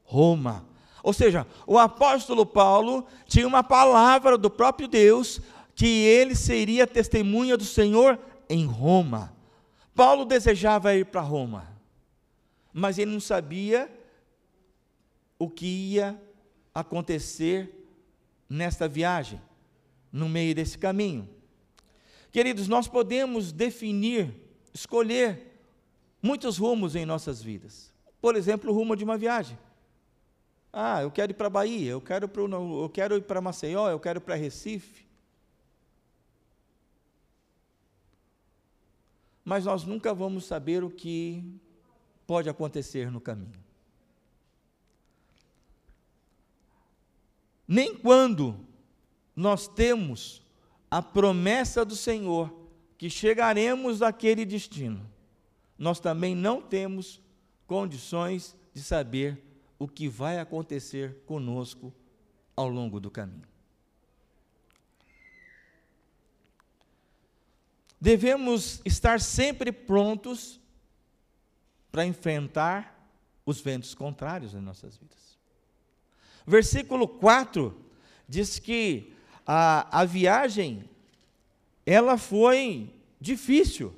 Roma. 0.02 0.66
Ou 1.02 1.12
seja, 1.12 1.46
o 1.66 1.78
apóstolo 1.78 2.44
Paulo 2.44 3.06
tinha 3.26 3.46
uma 3.46 3.62
palavra 3.62 4.36
do 4.36 4.50
próprio 4.50 4.88
Deus 4.88 5.40
que 5.76 5.86
ele 5.86 6.34
seria 6.34 6.86
testemunha 6.86 7.56
do 7.56 7.64
Senhor 7.64 8.18
em 8.48 8.66
Roma. 8.66 9.32
Paulo 9.94 10.24
desejava 10.24 10.94
ir 10.94 11.06
para 11.06 11.20
Roma, 11.20 11.68
mas 12.72 12.98
ele 12.98 13.12
não 13.12 13.20
sabia 13.20 13.90
o 15.38 15.48
que 15.48 15.66
ia 15.66 16.20
acontecer 16.74 17.88
nesta 18.48 18.88
viagem, 18.88 19.40
no 20.10 20.28
meio 20.28 20.54
desse 20.54 20.76
caminho. 20.76 21.35
Queridos, 22.36 22.68
nós 22.68 22.86
podemos 22.86 23.50
definir, 23.50 24.30
escolher 24.74 25.58
muitos 26.20 26.58
rumos 26.58 26.94
em 26.94 27.06
nossas 27.06 27.42
vidas. 27.42 27.90
Por 28.20 28.36
exemplo, 28.36 28.70
o 28.70 28.74
rumo 28.74 28.94
de 28.94 29.04
uma 29.04 29.16
viagem. 29.16 29.58
Ah, 30.70 31.00
eu 31.00 31.10
quero 31.10 31.32
ir 31.32 31.34
para 31.34 31.46
a 31.46 31.48
Bahia, 31.48 31.92
eu 31.92 32.00
quero, 32.02 32.28
pro, 32.28 32.46
eu 32.46 32.90
quero 32.90 33.16
ir 33.16 33.22
para 33.22 33.40
Maceió, 33.40 33.88
eu 33.88 33.98
quero 33.98 34.18
ir 34.18 34.20
para 34.20 34.34
Recife. 34.34 35.06
Mas 39.42 39.64
nós 39.64 39.84
nunca 39.84 40.12
vamos 40.12 40.44
saber 40.44 40.84
o 40.84 40.90
que 40.90 41.42
pode 42.26 42.50
acontecer 42.50 43.10
no 43.10 43.18
caminho. 43.18 43.64
Nem 47.66 47.96
quando 47.96 48.60
nós 49.34 49.66
temos 49.66 50.44
a 50.90 51.02
promessa 51.02 51.84
do 51.84 51.96
Senhor 51.96 52.52
que 52.96 53.10
chegaremos 53.10 54.02
àquele 54.02 54.44
destino, 54.44 55.08
nós 55.78 56.00
também 56.00 56.34
não 56.34 56.62
temos 56.62 57.20
condições 57.66 58.56
de 58.72 58.82
saber 58.82 59.42
o 59.78 59.86
que 59.86 60.08
vai 60.08 60.38
acontecer 60.38 61.22
conosco 61.26 61.92
ao 62.56 62.68
longo 62.68 62.98
do 62.98 63.10
caminho. 63.10 63.46
Devemos 68.00 68.80
estar 68.84 69.20
sempre 69.20 69.72
prontos 69.72 70.60
para 71.90 72.06
enfrentar 72.06 72.94
os 73.44 73.60
ventos 73.60 73.94
contrários 73.94 74.54
em 74.54 74.60
nossas 74.60 74.96
vidas. 74.96 75.38
Versículo 76.46 77.08
4 77.08 77.74
diz 78.28 78.58
que 78.58 79.15
a, 79.46 80.00
a 80.00 80.04
viagem 80.04 80.88
ela 81.84 82.18
foi 82.18 82.92
difícil. 83.20 83.94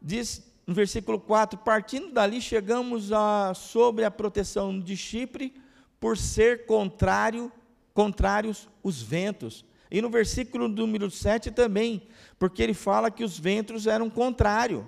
Diz 0.00 0.52
no 0.66 0.74
versículo 0.74 1.18
4, 1.18 1.58
partindo 1.58 2.12
dali, 2.12 2.40
chegamos 2.40 3.12
a, 3.12 3.52
sobre 3.54 4.04
a 4.04 4.10
proteção 4.10 4.78
de 4.78 4.96
Chipre, 4.96 5.54
por 5.98 6.16
ser 6.16 6.66
contrário, 6.66 7.50
contrários 7.94 8.68
os 8.82 9.02
ventos. 9.02 9.64
E 9.90 10.00
no 10.00 10.10
versículo 10.10 10.68
número 10.68 11.10
7 11.10 11.50
também, 11.50 12.06
porque 12.38 12.62
ele 12.62 12.74
fala 12.74 13.10
que 13.10 13.24
os 13.24 13.38
ventos 13.38 13.86
eram 13.86 14.08
contrários. 14.08 14.84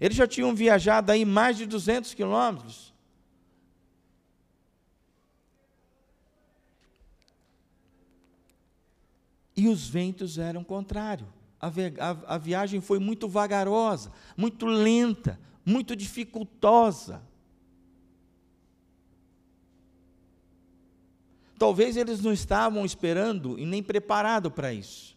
Eles 0.00 0.16
já 0.16 0.26
tinham 0.26 0.54
viajado 0.54 1.12
aí 1.12 1.24
mais 1.24 1.56
de 1.56 1.66
200 1.66 2.12
quilômetros. 2.14 2.93
E 9.56 9.68
os 9.68 9.88
ventos 9.88 10.38
eram 10.38 10.64
contrários 10.64 11.28
a, 11.64 12.10
a, 12.10 12.34
a 12.34 12.38
viagem 12.38 12.80
foi 12.80 12.98
muito 12.98 13.28
vagarosa, 13.28 14.12
muito 14.36 14.66
lenta, 14.66 15.38
muito 15.64 15.96
dificultosa. 15.96 17.22
Talvez 21.58 21.96
eles 21.96 22.20
não 22.20 22.32
estavam 22.32 22.84
esperando 22.84 23.58
e 23.58 23.64
nem 23.64 23.82
preparados 23.82 24.52
para 24.52 24.74
isso. 24.74 25.16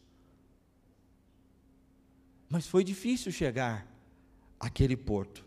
Mas 2.49 2.65
foi 2.65 2.83
difícil 2.83 3.31
chegar 3.31 3.85
àquele 4.57 4.95
porto. 4.95 5.45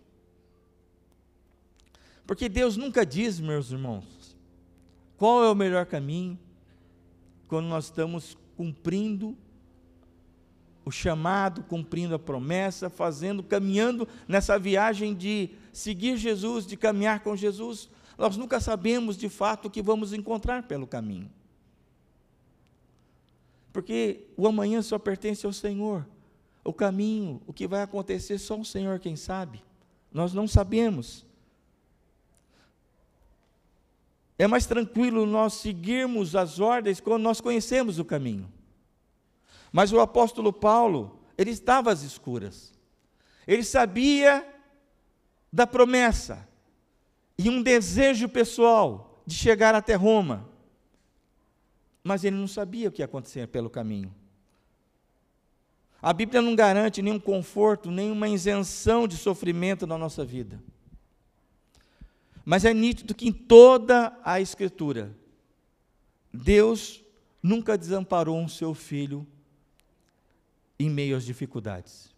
Porque 2.26 2.48
Deus 2.48 2.76
nunca 2.76 3.06
diz, 3.06 3.40
meus 3.40 3.70
irmãos, 3.70 4.36
qual 5.16 5.42
é 5.42 5.50
o 5.50 5.54
melhor 5.54 5.86
caminho 5.86 6.38
quando 7.48 7.66
nós 7.66 7.86
estamos 7.86 8.36
cumprindo 8.60 9.34
o 10.84 10.90
chamado, 10.90 11.62
cumprindo 11.62 12.14
a 12.14 12.18
promessa, 12.18 12.90
fazendo, 12.90 13.42
caminhando 13.42 14.06
nessa 14.28 14.58
viagem 14.58 15.14
de 15.14 15.48
seguir 15.72 16.18
Jesus, 16.18 16.66
de 16.66 16.76
caminhar 16.76 17.20
com 17.20 17.34
Jesus. 17.34 17.88
Nós 18.18 18.36
nunca 18.36 18.60
sabemos 18.60 19.16
de 19.16 19.30
fato 19.30 19.68
o 19.68 19.70
que 19.70 19.80
vamos 19.80 20.12
encontrar 20.12 20.64
pelo 20.64 20.86
caminho. 20.86 21.30
Porque 23.72 24.26
o 24.36 24.46
amanhã 24.46 24.82
só 24.82 24.98
pertence 24.98 25.46
ao 25.46 25.54
Senhor. 25.54 26.06
O 26.62 26.74
caminho, 26.74 27.40
o 27.46 27.54
que 27.54 27.66
vai 27.66 27.80
acontecer, 27.80 28.36
só 28.36 28.60
o 28.60 28.64
Senhor 28.64 28.98
quem 29.00 29.16
sabe. 29.16 29.64
Nós 30.12 30.34
não 30.34 30.46
sabemos. 30.46 31.24
É 34.40 34.46
mais 34.46 34.64
tranquilo 34.64 35.26
nós 35.26 35.52
seguirmos 35.52 36.34
as 36.34 36.60
ordens 36.60 36.98
quando 36.98 37.22
nós 37.22 37.42
conhecemos 37.42 37.98
o 37.98 38.06
caminho. 38.06 38.50
Mas 39.70 39.92
o 39.92 40.00
apóstolo 40.00 40.50
Paulo, 40.50 41.20
ele 41.36 41.50
estava 41.50 41.92
às 41.92 42.00
escuras. 42.00 42.72
Ele 43.46 43.62
sabia 43.62 44.42
da 45.52 45.66
promessa 45.66 46.48
e 47.36 47.50
um 47.50 47.60
desejo 47.60 48.30
pessoal 48.30 49.22
de 49.26 49.34
chegar 49.34 49.74
até 49.74 49.94
Roma. 49.94 50.48
Mas 52.02 52.24
ele 52.24 52.36
não 52.36 52.48
sabia 52.48 52.88
o 52.88 52.92
que 52.92 53.02
ia 53.02 53.04
acontecer 53.04 53.46
pelo 53.48 53.68
caminho. 53.68 54.10
A 56.00 56.14
Bíblia 56.14 56.40
não 56.40 56.56
garante 56.56 57.02
nenhum 57.02 57.20
conforto, 57.20 57.90
nenhuma 57.90 58.26
isenção 58.26 59.06
de 59.06 59.18
sofrimento 59.18 59.86
na 59.86 59.98
nossa 59.98 60.24
vida. 60.24 60.58
Mas 62.50 62.64
é 62.64 62.74
nítido 62.74 63.14
que 63.14 63.28
em 63.28 63.32
toda 63.32 64.12
a 64.24 64.40
Escritura, 64.40 65.16
Deus 66.34 67.00
nunca 67.40 67.78
desamparou 67.78 68.36
um 68.36 68.48
seu 68.48 68.74
filho 68.74 69.24
em 70.76 70.90
meio 70.90 71.16
às 71.16 71.24
dificuldades. 71.24 72.12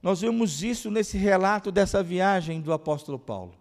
Nós 0.00 0.20
vemos 0.20 0.62
isso 0.62 0.88
nesse 0.88 1.18
relato 1.18 1.72
dessa 1.72 2.00
viagem 2.00 2.60
do 2.60 2.72
apóstolo 2.72 3.18
Paulo. 3.18 3.56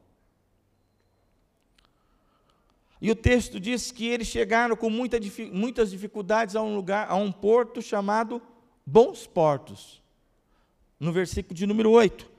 E 3.01 3.10
o 3.10 3.15
texto 3.15 3.60
diz 3.60 3.91
que 3.91 4.05
eles 4.05 4.27
chegaram 4.27 4.75
com 4.75 4.91
muita, 4.91 5.17
muitas 5.51 5.89
dificuldades 5.89 6.55
a 6.55 6.62
um 6.62 6.75
lugar, 6.75 7.10
a 7.10 7.15
um 7.15 7.31
porto 7.31 7.81
chamado 7.81 8.39
Bons 8.86 9.25
Portos. 9.25 10.03
No 11.00 11.12
versículo 11.12 11.55
de 11.55 11.65
número 11.65 11.89
8. 11.89 12.30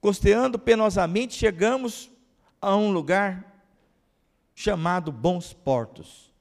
Costeando 0.00 0.58
penosamente, 0.58 1.34
chegamos 1.34 2.10
a 2.60 2.76
um 2.76 2.90
lugar 2.90 3.62
chamado 4.54 5.10
Bons 5.10 5.52
Portos. 5.52 6.32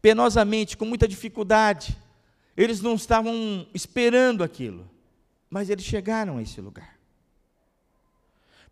Penosamente, 0.00 0.76
com 0.76 0.84
muita 0.84 1.08
dificuldade, 1.08 1.96
eles 2.56 2.80
não 2.80 2.94
estavam 2.94 3.66
esperando 3.74 4.42
aquilo, 4.42 4.88
mas 5.50 5.68
eles 5.68 5.84
chegaram 5.84 6.38
a 6.38 6.42
esse 6.42 6.60
lugar. 6.60 6.98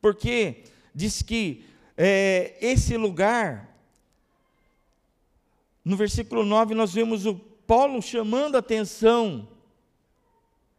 Porque 0.00 0.64
diz 0.94 1.22
que 1.22 1.64
é, 1.96 2.56
esse 2.60 2.96
lugar, 2.96 3.76
no 5.84 5.96
versículo 5.96 6.44
9, 6.44 6.74
nós 6.74 6.92
vemos 6.92 7.26
o 7.26 7.34
Paulo 7.34 8.00
chamando 8.02 8.56
a 8.56 8.58
atenção 8.58 9.48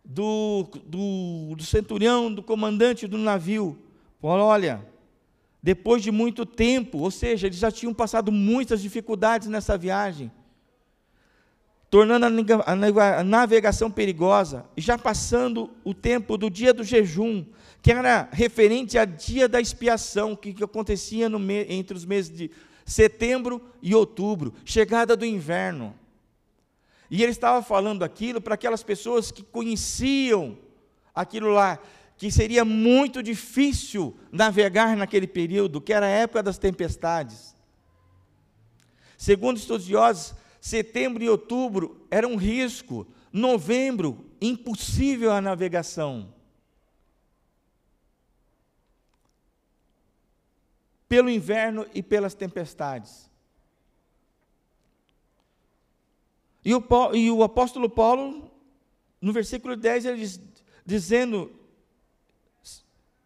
do, 0.05 0.67
do, 0.85 1.55
do 1.55 1.63
centurião, 1.63 2.33
do 2.33 2.43
comandante 2.43 3.07
do 3.07 3.17
navio. 3.17 3.77
Paulo, 4.21 4.43
olha, 4.43 4.85
depois 5.61 6.03
de 6.03 6.11
muito 6.11 6.45
tempo, 6.45 6.99
ou 6.99 7.11
seja, 7.11 7.47
eles 7.47 7.57
já 7.57 7.71
tinham 7.71 7.93
passado 7.93 8.31
muitas 8.31 8.81
dificuldades 8.81 9.47
nessa 9.47 9.77
viagem 9.77 10.31
tornando 11.95 12.25
a 12.65 13.23
navegação 13.23 13.89
perigosa, 13.89 14.65
já 14.75 14.97
passando 14.97 15.69
o 15.81 15.93
tempo 15.93 16.37
do 16.37 16.49
dia 16.49 16.73
do 16.73 16.83
jejum, 16.83 17.45
que 17.81 17.89
era 17.89 18.27
referente 18.33 18.97
ao 18.97 19.05
dia 19.05 19.47
da 19.47 19.61
expiação, 19.61 20.35
que, 20.35 20.53
que 20.53 20.61
acontecia 20.61 21.29
entre 21.69 21.95
os 21.95 22.03
meses 22.03 22.35
de 22.35 22.51
setembro 22.85 23.61
e 23.81 23.95
outubro, 23.95 24.53
chegada 24.65 25.15
do 25.15 25.25
inverno. 25.25 25.95
E 27.09 27.21
ele 27.21 27.31
estava 27.31 27.61
falando 27.61 28.03
aquilo 28.03 28.41
para 28.41 28.55
aquelas 28.55 28.83
pessoas 28.83 29.31
que 29.31 29.43
conheciam 29.43 30.57
aquilo 31.13 31.49
lá, 31.49 31.79
que 32.17 32.31
seria 32.31 32.65
muito 32.65 33.21
difícil 33.21 34.17
navegar 34.31 34.95
naquele 34.97 35.27
período, 35.27 35.81
que 35.81 35.93
era 35.93 36.05
a 36.05 36.09
época 36.09 36.41
das 36.41 36.57
tempestades. 36.57 37.55
Segundo 39.17 39.57
estudiosos, 39.57 40.35
Setembro 40.65 41.23
e 41.23 41.29
outubro 41.29 42.07
era 42.09 42.27
um 42.27 42.35
risco. 42.35 43.05
Novembro, 43.31 44.25
impossível 44.41 45.31
a 45.31 45.39
navegação. 45.39 46.33
Pelo 51.07 51.29
inverno 51.29 51.85
e 51.93 52.01
pelas 52.01 52.33
tempestades. 52.33 53.29
E 56.65 56.73
o, 56.73 56.83
e 57.13 57.29
o 57.29 57.43
apóstolo 57.43 57.87
Paulo, 57.87 58.51
no 59.21 59.31
versículo 59.31 59.75
10, 59.75 60.05
ele 60.05 60.17
diz, 60.17 60.41
dizendo, 60.83 61.51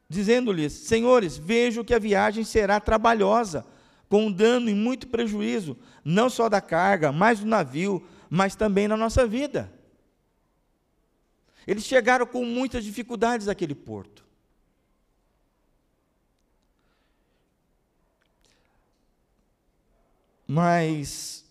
dizendo-lhes: 0.09 0.73
Senhores, 0.73 1.37
vejo 1.37 1.85
que 1.85 1.93
a 1.93 1.99
viagem 1.99 2.43
será 2.43 2.81
trabalhosa 2.81 3.65
com 4.09 4.29
dano 4.29 4.69
e 4.69 4.73
muito 4.73 5.07
prejuízo, 5.07 5.77
não 6.03 6.29
só 6.29 6.49
da 6.49 6.59
carga, 6.59 7.13
mas 7.13 7.39
do 7.39 7.45
navio, 7.45 8.05
mas 8.29 8.55
também 8.55 8.89
na 8.89 8.97
nossa 8.97 9.25
vida. 9.25 9.71
Eles 11.65 11.85
chegaram 11.85 12.25
com 12.25 12.43
muitas 12.43 12.83
dificuldades 12.83 13.47
àquele 13.47 13.75
porto. 13.75 14.25
Mas 20.45 21.45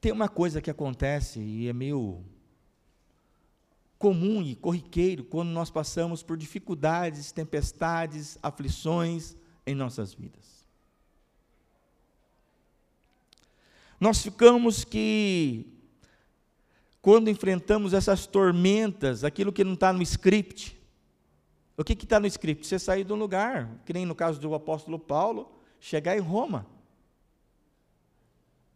tem 0.00 0.12
uma 0.12 0.28
coisa 0.28 0.60
que 0.60 0.70
acontece 0.70 1.40
e 1.40 1.68
é 1.68 1.72
meio 1.72 2.24
comum 3.98 4.42
e 4.42 4.54
corriqueiro 4.54 5.24
quando 5.24 5.48
nós 5.48 5.70
passamos 5.70 6.22
por 6.22 6.36
dificuldades, 6.36 7.32
tempestades, 7.32 8.38
aflições 8.42 9.36
em 9.66 9.74
nossas 9.74 10.14
vidas. 10.14 10.66
Nós 14.00 14.22
ficamos 14.22 14.84
que, 14.84 15.66
quando 17.02 17.28
enfrentamos 17.28 17.92
essas 17.92 18.26
tormentas, 18.26 19.24
aquilo 19.24 19.52
que 19.52 19.64
não 19.64 19.74
está 19.74 19.92
no 19.92 20.02
script, 20.02 20.78
o 21.76 21.82
que 21.82 21.92
está 21.92 22.20
no 22.20 22.26
script? 22.26 22.66
Você 22.66 22.78
sair 22.78 23.04
de 23.04 23.12
um 23.12 23.16
lugar, 23.16 23.80
que 23.84 23.92
nem 23.92 24.06
no 24.06 24.14
caso 24.14 24.40
do 24.40 24.54
apóstolo 24.54 24.98
Paulo, 24.98 25.50
chegar 25.80 26.16
em 26.16 26.20
Roma. 26.20 26.66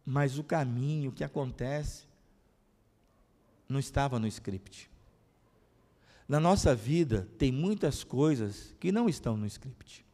Mas 0.04 0.38
o 0.38 0.44
caminho, 0.44 1.10
o 1.10 1.12
que 1.12 1.24
acontece, 1.24 2.04
não 3.68 3.78
estava 3.78 4.18
no 4.18 4.26
script. 4.26 4.90
Na 6.28 6.40
nossa 6.40 6.74
vida, 6.74 7.28
tem 7.38 7.52
muitas 7.52 8.02
coisas 8.02 8.74
que 8.80 8.90
não 8.92 9.08
estão 9.08 9.36
no 9.36 9.46
script. 9.46 10.04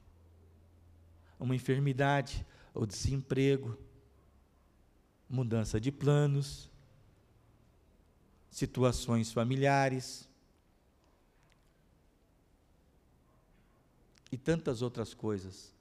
Uma 1.38 1.54
enfermidade, 1.54 2.44
o 2.74 2.86
desemprego, 2.86 3.78
mudança 5.28 5.80
de 5.80 5.92
planos, 5.92 6.70
situações 8.50 9.32
familiares 9.32 10.28
e 14.32 14.36
tantas 14.36 14.82
outras 14.82 15.14
coisas. 15.14 15.72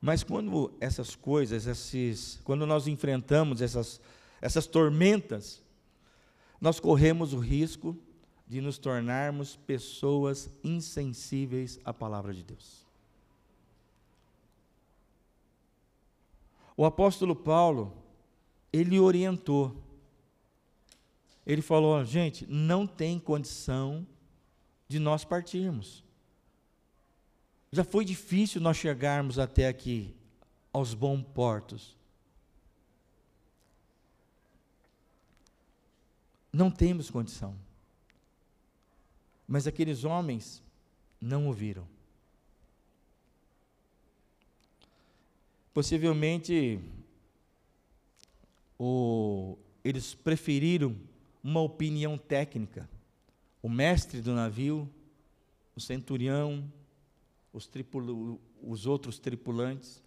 Mas 0.00 0.22
quando 0.22 0.72
essas 0.80 1.14
coisas, 1.14 1.66
esses, 1.66 2.40
quando 2.42 2.66
nós 2.66 2.86
enfrentamos 2.86 3.60
essas, 3.60 4.00
essas 4.40 4.66
tormentas, 4.66 5.62
nós 6.60 6.80
corremos 6.80 7.32
o 7.32 7.38
risco 7.38 7.96
de 8.46 8.60
nos 8.60 8.78
tornarmos 8.78 9.56
pessoas 9.56 10.50
insensíveis 10.64 11.78
à 11.84 11.92
palavra 11.92 12.32
de 12.32 12.42
Deus. 12.42 12.86
O 16.76 16.84
apóstolo 16.84 17.36
Paulo, 17.36 17.92
ele 18.72 18.98
orientou. 18.98 19.76
Ele 21.46 21.60
falou: 21.60 22.02
gente, 22.04 22.46
não 22.46 22.86
tem 22.86 23.18
condição 23.18 24.06
de 24.88 24.98
nós 24.98 25.24
partirmos. 25.24 26.02
Já 27.72 27.84
foi 27.84 28.04
difícil 28.04 28.60
nós 28.60 28.76
chegarmos 28.76 29.38
até 29.38 29.68
aqui, 29.68 30.14
aos 30.72 30.92
bons 30.92 31.22
portos. 31.22 31.96
Não 36.52 36.70
temos 36.70 37.10
condição. 37.10 37.56
Mas 39.46 39.66
aqueles 39.66 40.04
homens 40.04 40.62
não 41.20 41.46
ouviram. 41.46 41.86
Possivelmente, 45.72 46.80
o, 48.78 49.56
eles 49.84 50.14
preferiram 50.14 50.96
uma 51.42 51.60
opinião 51.60 52.18
técnica. 52.18 52.88
O 53.62 53.68
mestre 53.68 54.20
do 54.20 54.34
navio, 54.34 54.88
o 55.76 55.80
centurião, 55.80 56.70
os, 57.52 57.68
os 58.62 58.86
outros 58.86 59.18
tripulantes. 59.18 60.02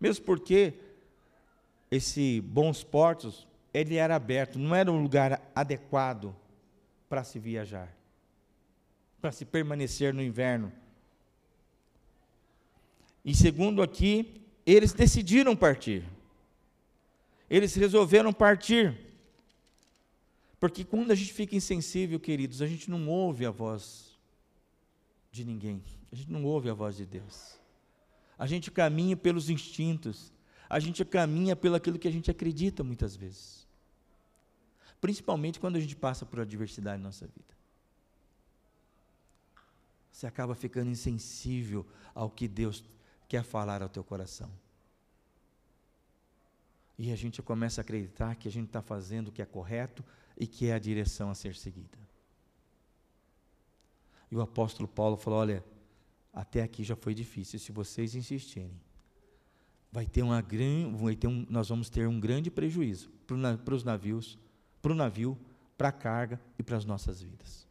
Mesmo 0.00 0.24
porque 0.24 0.74
esse 1.90 2.40
bons 2.40 2.82
portos, 2.82 3.46
ele 3.72 3.96
era 3.96 4.16
aberto, 4.16 4.58
não 4.58 4.74
era 4.74 4.90
um 4.90 5.02
lugar 5.02 5.50
adequado 5.54 6.34
para 7.08 7.22
se 7.22 7.38
viajar, 7.38 7.94
para 9.20 9.30
se 9.30 9.44
permanecer 9.44 10.12
no 10.14 10.22
inverno. 10.22 10.72
E 13.24 13.34
segundo 13.34 13.82
aqui, 13.82 14.40
eles 14.66 14.92
decidiram 14.92 15.54
partir. 15.54 16.04
Eles 17.48 17.74
resolveram 17.74 18.32
partir. 18.32 18.98
Porque 20.58 20.84
quando 20.84 21.10
a 21.10 21.14
gente 21.14 21.32
fica 21.32 21.54
insensível, 21.54 22.18
queridos, 22.18 22.62
a 22.62 22.66
gente 22.66 22.90
não 22.90 23.08
ouve 23.08 23.44
a 23.44 23.50
voz 23.50 24.18
de 25.30 25.44
ninguém. 25.44 25.82
A 26.12 26.14
gente 26.14 26.30
não 26.30 26.44
ouve 26.44 26.68
a 26.68 26.74
voz 26.74 26.96
de 26.96 27.06
Deus. 27.06 27.58
A 28.38 28.46
gente 28.46 28.70
caminha 28.70 29.16
pelos 29.16 29.48
instintos. 29.48 30.30
A 30.68 30.78
gente 30.78 31.04
caminha 31.04 31.56
pelo 31.56 31.74
aquilo 31.74 31.98
que 31.98 32.06
a 32.06 32.10
gente 32.12 32.30
acredita 32.30 32.84
muitas 32.84 33.16
vezes. 33.16 33.66
Principalmente 35.00 35.58
quando 35.58 35.76
a 35.76 35.80
gente 35.80 35.96
passa 35.96 36.26
por 36.26 36.40
adversidade 36.40 37.02
na 37.02 37.08
nossa 37.08 37.26
vida. 37.26 37.52
Você 40.12 40.26
acaba 40.26 40.54
ficando 40.54 40.90
insensível 40.90 41.86
ao 42.14 42.30
que 42.30 42.46
Deus 42.46 42.84
quer 43.26 43.42
falar 43.42 43.82
ao 43.82 43.88
teu 43.88 44.04
coração. 44.04 44.50
E 46.98 47.10
a 47.10 47.16
gente 47.16 47.42
começa 47.42 47.80
a 47.80 47.82
acreditar 47.82 48.36
que 48.36 48.46
a 48.46 48.50
gente 48.50 48.66
está 48.66 48.82
fazendo 48.82 49.28
o 49.28 49.32
que 49.32 49.40
é 49.40 49.46
correto 49.46 50.04
e 50.36 50.46
que 50.46 50.66
é 50.66 50.74
a 50.74 50.78
direção 50.78 51.30
a 51.30 51.34
ser 51.34 51.56
seguida. 51.56 51.98
E 54.30 54.36
o 54.36 54.40
apóstolo 54.40 54.86
Paulo 54.86 55.16
falou: 55.16 55.40
olha, 55.40 55.64
até 56.32 56.62
aqui 56.62 56.82
já 56.82 56.96
foi 56.96 57.14
difícil, 57.14 57.58
se 57.58 57.70
vocês 57.70 58.14
insistirem, 58.14 58.80
vai 59.90 60.06
ter 60.06 60.22
uma 60.22 60.40
grande, 60.40 61.16
ter 61.16 61.26
um, 61.26 61.46
nós 61.50 61.68
vamos 61.68 61.90
ter 61.90 62.08
um 62.08 62.18
grande 62.18 62.50
prejuízo 62.50 63.10
para 63.26 63.74
os 63.74 63.84
navios, 63.84 64.38
para 64.80 64.92
o 64.92 64.94
navio, 64.94 65.38
para 65.76 65.88
a 65.88 65.92
carga 65.92 66.40
e 66.58 66.62
para 66.62 66.76
as 66.76 66.84
nossas 66.86 67.20
vidas. 67.20 67.66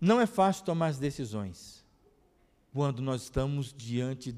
Não 0.00 0.20
é 0.20 0.26
fácil 0.26 0.64
tomar 0.64 0.88
as 0.88 0.98
decisões 0.98 1.84
quando 2.72 3.00
nós 3.00 3.22
estamos 3.22 3.72
diante 3.72 4.34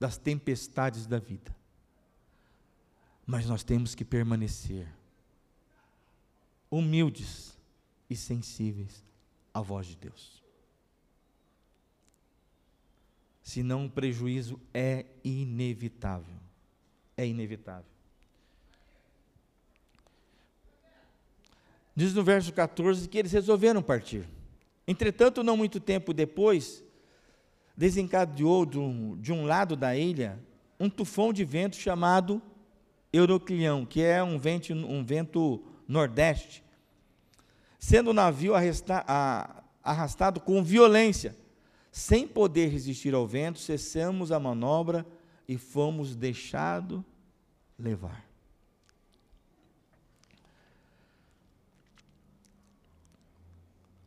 das 0.00 0.16
tempestades 0.16 1.06
da 1.06 1.18
vida. 1.18 1.54
Mas 3.26 3.46
nós 3.46 3.62
temos 3.62 3.94
que 3.94 4.04
permanecer 4.04 4.88
humildes 6.70 7.58
e 8.08 8.16
sensíveis 8.16 9.04
à 9.52 9.60
voz 9.60 9.86
de 9.86 9.96
Deus. 9.96 10.42
Senão 13.42 13.86
o 13.86 13.90
prejuízo 13.90 14.60
é 14.72 15.04
inevitável. 15.24 16.36
É 17.16 17.26
inevitável. 17.26 17.90
Diz 21.94 22.14
no 22.14 22.24
verso 22.24 22.52
14 22.52 23.08
que 23.08 23.18
eles 23.18 23.32
resolveram 23.32 23.82
partir. 23.82 24.26
Entretanto, 24.86 25.42
não 25.42 25.56
muito 25.56 25.78
tempo 25.78 26.14
depois, 26.14 26.82
desencadeou 27.76 28.64
de 28.64 28.78
um, 28.78 29.16
de 29.20 29.32
um 29.32 29.44
lado 29.44 29.76
da 29.76 29.96
ilha 29.96 30.38
um 30.82 30.90
tufão 30.90 31.32
de 31.32 31.44
vento 31.44 31.76
chamado 31.76 32.42
Euroclião, 33.12 33.86
que 33.86 34.02
é 34.02 34.20
um 34.20 34.36
vento, 34.36 34.72
um 34.72 35.04
vento 35.04 35.62
nordeste, 35.86 36.64
sendo 37.82 38.10
o 38.10 38.14
navio 38.14 38.54
arrastado 39.82 40.40
com 40.40 40.62
violência, 40.62 41.36
sem 41.90 42.28
poder 42.28 42.68
resistir 42.68 43.12
ao 43.12 43.26
vento, 43.26 43.58
cessamos 43.58 44.30
a 44.30 44.38
manobra 44.38 45.04
e 45.48 45.58
fomos 45.58 46.14
deixados 46.14 47.02
levar. 47.76 48.24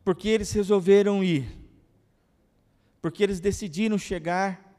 Porque 0.02 0.30
eles 0.30 0.50
resolveram 0.52 1.22
ir, 1.22 1.46
porque 3.02 3.22
eles 3.22 3.40
decidiram 3.40 3.98
chegar 3.98 4.74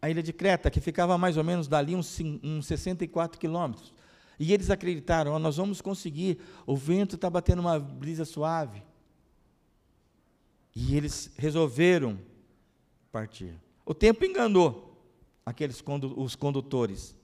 a 0.00 0.08
ilha 0.08 0.22
de 0.22 0.32
Creta, 0.32 0.70
que 0.70 0.80
ficava 0.80 1.18
mais 1.18 1.36
ou 1.36 1.42
menos 1.42 1.66
dali 1.66 1.96
uns, 1.96 2.20
uns 2.44 2.66
64 2.66 3.40
quilômetros. 3.40 3.92
E 4.38 4.52
eles 4.52 4.70
acreditaram: 4.70 5.32
oh, 5.32 5.38
nós 5.38 5.56
vamos 5.56 5.80
conseguir, 5.80 6.38
o 6.66 6.76
vento 6.76 7.16
está 7.16 7.30
batendo 7.30 7.60
uma 7.60 7.78
brisa 7.78 8.24
suave. 8.24 8.82
E 10.74 10.96
eles 10.96 11.30
resolveram 11.36 12.18
partir. 13.12 13.54
O 13.86 13.94
tempo 13.94 14.24
enganou 14.24 14.98
aqueles 15.46 15.80
condu 15.80 16.18
os 16.20 16.34
condutores. 16.34 17.16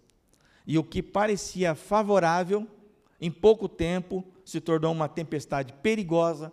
E 0.66 0.78
o 0.78 0.84
que 0.84 1.02
parecia 1.02 1.74
favorável, 1.74 2.66
em 3.20 3.30
pouco 3.30 3.68
tempo, 3.68 4.24
se 4.44 4.60
tornou 4.60 4.92
uma 4.92 5.08
tempestade 5.08 5.72
perigosa 5.72 6.52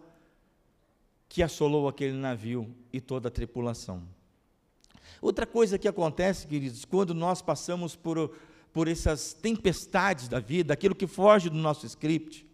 que 1.30 1.44
assolou 1.44 1.88
aquele 1.88 2.14
navio 2.14 2.74
e 2.92 3.00
toda 3.00 3.28
a 3.28 3.32
tripulação. 3.32 4.02
Outra 5.22 5.46
coisa 5.46 5.78
que 5.78 5.88
acontece, 5.88 6.48
queridos, 6.48 6.86
quando 6.86 7.14
nós 7.14 7.42
passamos 7.42 7.96
por, 7.96 8.36
por 8.78 8.88
essas 8.88 9.34
tempestades 9.34 10.28
da 10.28 10.40
vida, 10.40 10.72
aquilo 10.72 10.94
que 10.94 11.08
foge 11.08 11.50
do 11.50 11.56
nosso 11.56 11.88
script, 11.88 12.46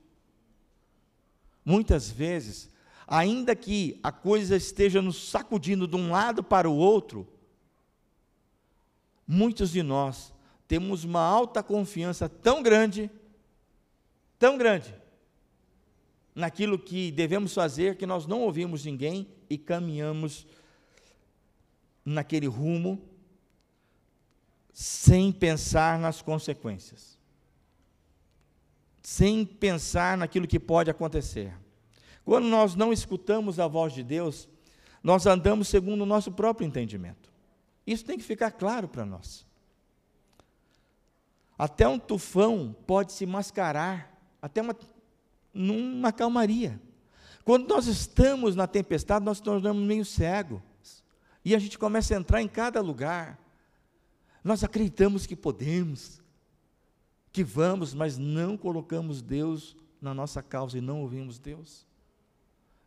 muitas 1.65 2.09
vezes, 2.09 2.69
ainda 3.05 3.53
que 3.53 3.99
a 4.01 4.09
coisa 4.09 4.55
esteja 4.55 5.01
nos 5.01 5.29
sacudindo 5.29 5.85
de 5.85 5.97
um 5.97 6.11
lado 6.11 6.41
para 6.41 6.69
o 6.69 6.77
outro, 6.77 7.27
muitos 9.27 9.71
de 9.71 9.83
nós 9.83 10.31
temos 10.65 11.03
uma 11.03 11.19
alta 11.19 11.61
confiança 11.61 12.29
tão 12.29 12.63
grande, 12.63 13.11
tão 14.39 14.57
grande, 14.57 14.95
naquilo 16.33 16.79
que 16.79 17.11
devemos 17.11 17.53
fazer, 17.53 17.97
que 17.97 18.05
nós 18.05 18.25
não 18.25 18.39
ouvimos 18.39 18.85
ninguém 18.85 19.27
e 19.49 19.57
caminhamos 19.57 20.47
naquele 22.05 22.47
rumo 22.47 23.12
sem 24.73 25.31
pensar 25.31 25.99
nas 25.99 26.21
consequências, 26.21 27.19
sem 29.03 29.45
pensar 29.45 30.17
naquilo 30.17 30.47
que 30.47 30.59
pode 30.59 30.89
acontecer. 30.89 31.53
Quando 32.25 32.45
nós 32.45 32.73
não 32.73 32.91
escutamos 32.91 33.59
a 33.59 33.67
voz 33.67 33.93
de 33.93 34.03
Deus, 34.03 34.49
nós 35.03 35.27
andamos 35.27 35.67
segundo 35.67 36.01
o 36.01 36.07
nosso 36.07 36.31
próprio 36.31 36.65
entendimento. 36.65 37.31
Isso 37.85 38.03
tem 38.03 38.17
que 38.17 38.23
ficar 38.23 38.49
claro 38.51 38.87
para 38.87 39.05
nós. 39.05 39.45
Até 41.57 41.87
um 41.87 41.99
tufão 41.99 42.75
pode 42.87 43.11
se 43.11 43.25
mascarar, 43.25 44.17
até 44.41 44.61
uma, 44.61 44.75
numa 45.53 46.11
calmaria. 46.11 46.81
Quando 47.45 47.67
nós 47.67 47.85
estamos 47.85 48.55
na 48.55 48.65
tempestade, 48.65 49.23
nós 49.23 49.37
nos 49.37 49.45
tornamos 49.45 49.85
meio 49.85 50.05
cego. 50.05 50.63
E 51.45 51.53
a 51.53 51.59
gente 51.59 51.77
começa 51.77 52.15
a 52.15 52.17
entrar 52.17 52.41
em 52.41 52.47
cada 52.47 52.81
lugar. 52.81 53.37
Nós 54.43 54.63
acreditamos 54.63 55.25
que 55.25 55.35
podemos, 55.35 56.21
que 57.31 57.43
vamos, 57.43 57.93
mas 57.93 58.17
não 58.17 58.57
colocamos 58.57 59.21
Deus 59.21 59.75
na 60.01 60.13
nossa 60.13 60.43
causa 60.43 60.77
e 60.77 60.81
não 60.81 61.01
ouvimos 61.01 61.39
Deus. 61.39 61.85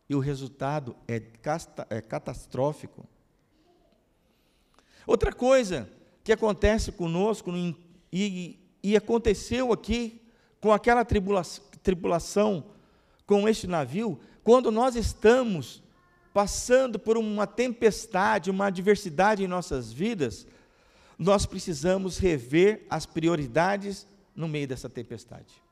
E 0.08 0.14
o 0.14 0.20
resultado 0.20 0.94
é, 1.08 1.18
casta, 1.18 1.86
é 1.88 2.00
catastrófico. 2.00 3.06
Outra 5.06 5.32
coisa 5.32 5.88
que 6.22 6.32
acontece 6.32 6.92
conosco, 6.92 7.50
e, 8.12 8.58
e 8.82 8.96
aconteceu 8.96 9.72
aqui 9.72 10.20
com 10.60 10.72
aquela 10.72 11.04
tribulação, 11.04 11.64
tribulação 11.82 12.64
com 13.24 13.48
este 13.48 13.66
navio, 13.66 14.18
quando 14.42 14.70
nós 14.70 14.94
estamos 14.94 15.82
passando 16.32 16.98
por 16.98 17.16
uma 17.16 17.46
tempestade, 17.46 18.50
uma 18.50 18.66
adversidade 18.66 19.42
em 19.42 19.48
nossas 19.48 19.92
vidas, 19.92 20.46
nós 21.18 21.46
precisamos 21.46 22.18
rever 22.18 22.86
as 22.90 23.06
prioridades 23.06 24.06
no 24.34 24.46
meio 24.46 24.68
dessa 24.68 24.88
tempestade. 24.88 25.62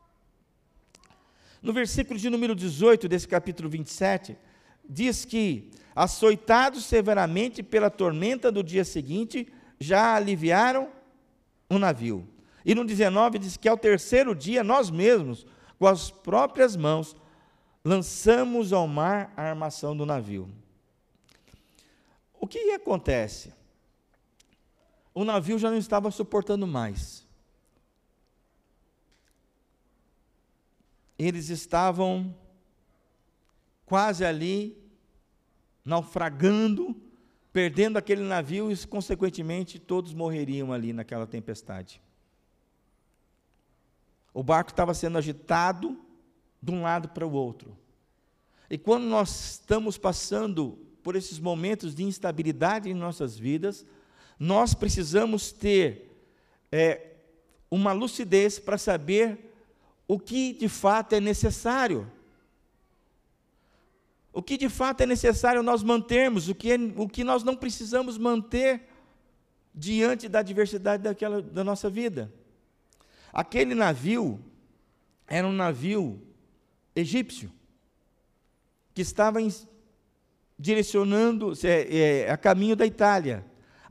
No 1.62 1.72
versículo 1.72 2.18
de 2.18 2.28
número 2.30 2.54
18 2.54 3.09
desse 3.09 3.28
capítulo 3.28 3.68
27, 3.68 4.37
diz 4.88 5.24
que, 5.24 5.70
açoitados 5.94 6.85
severamente 6.85 7.62
pela 7.62 7.90
tormenta 7.90 8.52
do 8.52 8.62
dia 8.62 8.85
seguinte, 8.85 9.50
já 9.78 10.14
aliviaram 10.14 10.90
o 11.68 11.78
navio. 11.78 12.28
E 12.64 12.74
no 12.74 12.85
19 12.85 13.38
diz 13.38 13.57
que 13.57 13.68
ao 13.68 13.76
terceiro 13.76 14.35
dia 14.35 14.64
nós 14.64 14.90
mesmos, 14.90 15.46
com 15.78 15.87
as 15.87 16.11
próprias 16.11 16.76
mãos, 16.76 17.16
lançamos 17.85 18.72
ao 18.72 18.88
mar 18.88 19.33
a 19.37 19.42
armação 19.42 19.96
do 19.96 20.07
navio. 20.07 20.48
O 22.40 22.46
que 22.46 22.72
acontece? 22.72 23.52
O 25.14 25.24
navio 25.24 25.59
já 25.59 25.70
não 25.70 25.79
estava 25.79 26.11
suportando 26.11 26.66
mais. 26.66 27.24
Eles 31.16 31.48
estavam 31.48 32.35
quase 33.87 34.24
ali, 34.24 34.77
naufragando, 35.85 37.00
perdendo 37.53 37.96
aquele 37.96 38.22
navio 38.22 38.72
e, 38.72 38.87
consequentemente, 38.87 39.79
todos 39.79 40.12
morreriam 40.12 40.72
ali 40.72 40.92
naquela 40.92 41.29
tempestade. 41.29 42.03
O 44.33 44.42
barco 44.42 44.72
estava 44.72 44.92
sendo 44.92 45.16
agitado 45.16 45.96
de 46.61 46.72
um 46.72 46.83
lado 46.83 47.09
para 47.11 47.24
o 47.24 47.31
outro. 47.31 47.79
E 48.68 48.77
quando 48.77 49.05
nós 49.05 49.53
estamos 49.53 49.96
passando 49.96 50.77
por 51.05 51.14
esses 51.14 51.38
momentos 51.38 51.94
de 51.94 52.03
instabilidade 52.03 52.90
em 52.90 52.94
nossas 52.94 53.38
vidas, 53.38 53.87
nós 54.38 54.75
precisamos 54.75 55.53
ter 55.53 56.11
é, 56.70 57.12
uma 57.70 57.92
lucidez 57.92 58.59
para 58.59 58.79
saber 58.79 59.53
o 60.07 60.18
que 60.18 60.53
de 60.53 60.68
fato 60.68 61.14
é 61.14 61.20
necessário. 61.20 62.11
O 64.33 64.42
que 64.42 64.57
de 64.57 64.68
fato 64.68 65.03
é 65.03 65.07
necessário 65.07 65.62
nós 65.62 65.83
mantermos, 65.83 66.49
o 66.49 66.55
que, 66.55 66.73
é, 66.73 66.77
o 66.97 67.09
que 67.09 67.23
nós 67.23 67.44
não 67.44 67.55
precisamos 67.55 68.18
manter 68.18 68.88
diante 69.75 70.29
da 70.29 70.40
adversidade 70.40 71.03
daquela, 71.03 71.40
da 71.40 71.64
nossa 71.64 71.88
vida. 71.88 72.33
Aquele 73.33 73.75
navio 73.75 74.40
era 75.27 75.47
um 75.47 75.53
navio 75.53 76.20
egípcio, 76.94 77.51
que 78.94 79.03
estava 79.03 79.40
em, 79.42 79.53
direcionando 80.59 81.53
é, 81.64 81.97
é, 81.97 82.31
a 82.31 82.37
caminho 82.37 82.77
da 82.77 82.87
Itália. 82.87 83.44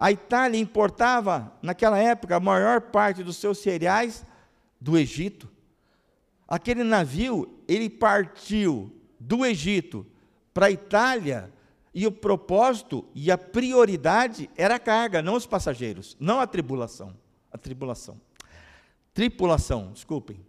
A 0.04 0.12
Itália 0.12 0.60
importava, 0.60 1.58
naquela 1.62 1.98
época, 1.98 2.36
a 2.36 2.40
maior 2.42 2.82
parte 2.82 3.24
dos 3.24 3.38
seus 3.38 3.60
cereais 3.60 4.26
do 4.78 4.98
Egito. 4.98 5.50
Aquele 6.46 6.84
navio, 6.84 7.64
ele 7.70 7.90
partiu 7.90 8.94
do 9.18 9.46
Egito 9.46 10.06
para 10.54 10.66
a 10.66 10.72
Itália, 10.72 11.50
e 11.94 12.06
o 12.06 12.12
propósito 12.12 13.08
e 13.16 13.32
a 13.32 13.38
prioridade 13.38 14.50
era 14.58 14.76
a 14.76 14.80
carga, 14.80 15.22
não 15.22 15.36
os 15.36 15.46
passageiros, 15.46 16.18
não 16.20 16.42
a 16.42 16.48
tribulação. 16.48 17.16
A 17.50 17.58
tribulação. 17.58 18.20
Tripulação, 19.14 19.94
desculpem. 19.94 20.46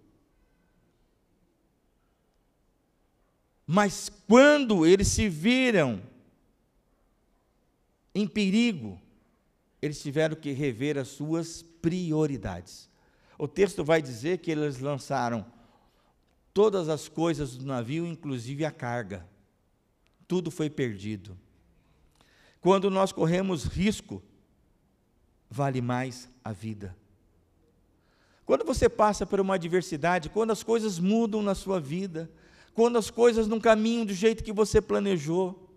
Mas 3.65 4.11
quando 4.27 4.85
eles 4.85 5.07
se 5.07 5.29
viram 5.29 6.03
em 8.13 8.27
perigo, 8.27 9.01
eles 9.85 10.01
tiveram 10.01 10.37
que 10.37 10.53
rever 10.53 10.99
as 10.99 11.09
suas 11.09 11.63
prioridades. 11.83 12.89
O 13.39 13.49
texto 13.49 13.85
vai 13.85 14.01
dizer 14.01 14.39
que 14.39 14.51
eles 14.51 14.79
lançaram 14.79 15.45
todas 16.53 16.89
as 16.89 17.09
coisas 17.09 17.57
do 17.57 17.67
navio, 17.67 18.07
inclusive 18.07 18.65
a 18.65 18.71
carga 18.71 19.27
tudo 20.27 20.51
foi 20.51 20.71
perdido. 20.71 21.37
Quando 22.61 22.91
nós 22.91 23.13
corremos 23.13 23.65
risco, 23.65 24.23
vale 25.51 25.81
mais 25.81 26.29
a 26.43 26.53
vida. 26.53 26.97
Quando 28.47 28.65
você 28.65 28.89
passa 28.89 29.25
por 29.25 29.41
uma 29.41 29.55
adversidade, 29.55 30.29
quando 30.29 30.51
as 30.51 30.63
coisas 30.63 30.99
mudam 30.99 31.43
na 31.43 31.55
sua 31.55 31.81
vida, 31.81 32.31
quando 32.75 32.99
as 32.99 33.11
coisas 33.11 33.47
não 33.47 33.61
caminham 33.61 34.05
do 34.05 34.13
jeito 34.13 34.45
que 34.45 34.53
você 34.53 34.81
planejou, 34.81 35.71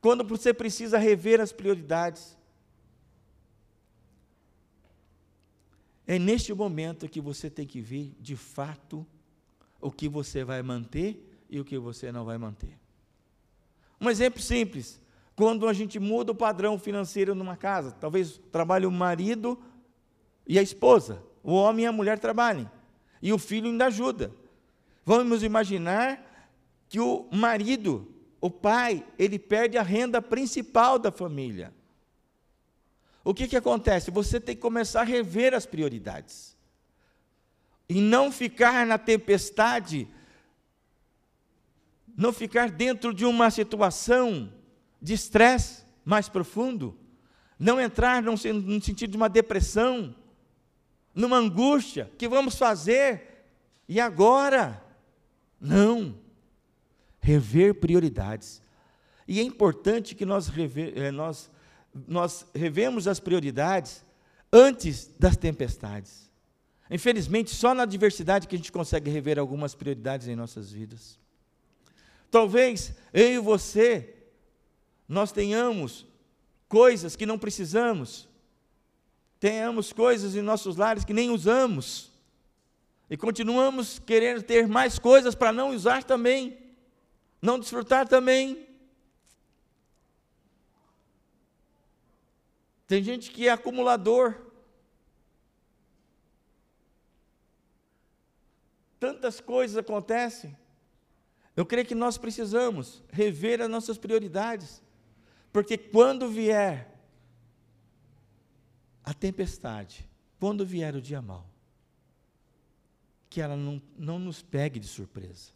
quando 0.00 0.24
você 0.24 0.52
precisa 0.52 0.98
rever 0.98 1.40
as 1.40 1.52
prioridades, 1.52 2.36
é 6.06 6.18
neste 6.18 6.52
momento 6.52 7.08
que 7.08 7.20
você 7.20 7.48
tem 7.48 7.66
que 7.66 7.80
ver 7.80 8.14
de 8.20 8.36
fato 8.36 9.06
o 9.80 9.90
que 9.90 10.08
você 10.08 10.44
vai 10.44 10.62
manter 10.62 11.44
e 11.48 11.60
o 11.60 11.64
que 11.64 11.78
você 11.78 12.10
não 12.10 12.24
vai 12.24 12.38
manter. 12.38 12.78
Um 14.00 14.10
exemplo 14.10 14.40
simples: 14.40 15.00
quando 15.36 15.68
a 15.68 15.72
gente 15.72 15.98
muda 15.98 16.32
o 16.32 16.34
padrão 16.34 16.78
financeiro 16.78 17.34
numa 17.34 17.56
casa, 17.56 17.92
talvez 17.92 18.40
trabalhe 18.50 18.86
o 18.86 18.90
marido 18.90 19.58
e 20.46 20.58
a 20.58 20.62
esposa, 20.62 21.22
o 21.42 21.52
homem 21.52 21.84
e 21.84 21.88
a 21.88 21.92
mulher 21.92 22.18
trabalhem, 22.18 22.68
e 23.20 23.32
o 23.32 23.38
filho 23.38 23.68
ainda 23.68 23.86
ajuda. 23.86 24.32
Vamos 25.04 25.42
imaginar 25.42 26.48
que 26.88 27.00
o 27.00 27.28
marido, 27.32 28.08
o 28.40 28.50
pai, 28.50 29.04
ele 29.18 29.38
perde 29.38 29.78
a 29.78 29.82
renda 29.82 30.20
principal 30.20 30.98
da 30.98 31.10
família. 31.10 31.72
O 33.24 33.32
que, 33.32 33.46
que 33.46 33.56
acontece? 33.56 34.10
Você 34.10 34.40
tem 34.40 34.54
que 34.54 34.62
começar 34.62 35.02
a 35.02 35.04
rever 35.04 35.54
as 35.54 35.66
prioridades. 35.66 36.56
E 37.88 38.00
não 38.00 38.32
ficar 38.32 38.86
na 38.86 38.98
tempestade 38.98 40.08
não 42.16 42.32
ficar 42.32 42.70
dentro 42.70 43.12
de 43.12 43.24
uma 43.24 43.50
situação 43.50 44.52
de 45.00 45.14
estresse 45.14 45.84
mais 46.04 46.28
profundo, 46.28 46.96
não 47.58 47.80
entrar 47.80 48.22
no, 48.22 48.36
sentido 48.36 49.10
de 49.10 49.16
uma 49.16 49.28
depressão, 49.28 50.14
numa 51.14 51.36
angústia, 51.36 52.10
que 52.18 52.28
vamos 52.28 52.56
fazer? 52.56 53.44
E 53.88 54.00
agora? 54.00 54.82
Não. 55.60 56.18
Rever 57.20 57.74
prioridades. 57.74 58.60
E 59.28 59.38
é 59.38 59.42
importante 59.42 60.14
que 60.14 60.26
nós, 60.26 60.48
rever, 60.48 60.92
eh, 60.96 61.10
nós, 61.10 61.50
nós 62.06 62.46
revemos 62.54 63.06
as 63.06 63.20
prioridades 63.20 64.04
antes 64.52 65.10
das 65.18 65.36
tempestades. 65.36 66.30
Infelizmente, 66.90 67.54
só 67.54 67.74
na 67.74 67.84
adversidade 67.84 68.46
que 68.46 68.54
a 68.54 68.58
gente 68.58 68.72
consegue 68.72 69.10
rever 69.10 69.38
algumas 69.38 69.74
prioridades 69.74 70.28
em 70.28 70.36
nossas 70.36 70.70
vidas. 70.70 71.18
Talvez 72.30 72.94
eu 73.12 73.28
e 73.28 73.38
você, 73.38 74.14
nós 75.08 75.32
tenhamos 75.32 76.06
coisas 76.68 77.16
que 77.16 77.26
não 77.26 77.38
precisamos, 77.38 78.28
tenhamos 79.38 79.92
coisas 79.92 80.34
em 80.34 80.42
nossos 80.42 80.76
lares 80.76 81.04
que 81.04 81.12
nem 81.12 81.30
usamos, 81.30 82.12
e 83.12 83.16
continuamos 83.16 83.98
querendo 83.98 84.42
ter 84.42 84.66
mais 84.66 84.98
coisas 84.98 85.34
para 85.34 85.52
não 85.52 85.74
usar 85.74 86.02
também, 86.02 86.56
não 87.42 87.58
desfrutar 87.58 88.08
também. 88.08 88.66
Tem 92.86 93.02
gente 93.02 93.30
que 93.30 93.48
é 93.48 93.50
acumulador. 93.50 94.52
Tantas 98.98 99.40
coisas 99.40 99.76
acontecem. 99.76 100.56
Eu 101.56 101.66
creio 101.66 101.86
que 101.86 101.94
nós 101.94 102.16
precisamos 102.16 103.02
rever 103.10 103.60
as 103.60 103.68
nossas 103.68 103.98
prioridades, 103.98 104.82
porque 105.52 105.76
quando 105.76 106.28
vier 106.28 106.90
a 109.04 109.12
tempestade, 109.12 110.08
quando 110.38 110.64
vier 110.64 110.94
o 110.94 111.02
dia 111.02 111.20
mau, 111.20 111.46
que 113.28 113.40
ela 113.40 113.56
não, 113.56 113.82
não 113.96 114.18
nos 114.18 114.42
pegue 114.42 114.78
de 114.78 114.86
surpresa, 114.86 115.52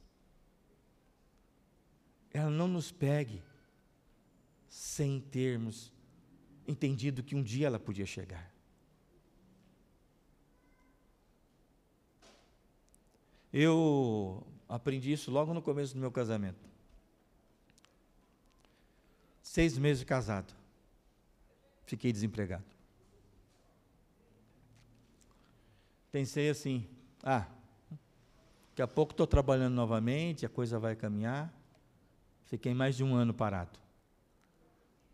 ela 2.31 2.51
não 2.51 2.69
nos 2.69 2.93
pegue 2.93 3.43
sem 4.69 5.21
termos 5.21 5.93
entendido 6.67 7.23
que 7.23 7.35
um 7.35 7.43
dia 7.43 7.67
ela 7.67 7.79
podia 7.79 8.07
chegar. 8.07 8.53
Eu 13.53 14.47
Aprendi 14.69 15.13
isso 15.13 15.31
logo 15.31 15.55
no 15.55 15.63
começo 15.63 15.95
do 15.95 16.01
meu 16.01 16.11
casamento. 16.11 16.59
Seis 19.43 19.79
meses 19.79 20.01
de 20.01 20.07
casado. 20.07 20.53
Fiquei 21.85 22.13
desempregado. 22.13 22.65
Pensei 26.11 26.51
assim: 26.51 26.89
ah, 27.23 27.47
daqui 28.71 28.83
a 28.83 28.89
pouco 28.89 29.13
estou 29.13 29.27
trabalhando 29.27 29.75
novamente, 29.75 30.45
a 30.45 30.49
coisa 30.49 30.81
vai 30.81 30.97
caminhar. 30.97 31.53
Fiquei 32.43 32.75
mais 32.75 32.97
de 32.97 33.05
um 33.05 33.15
ano 33.15 33.33
parado. 33.33 33.79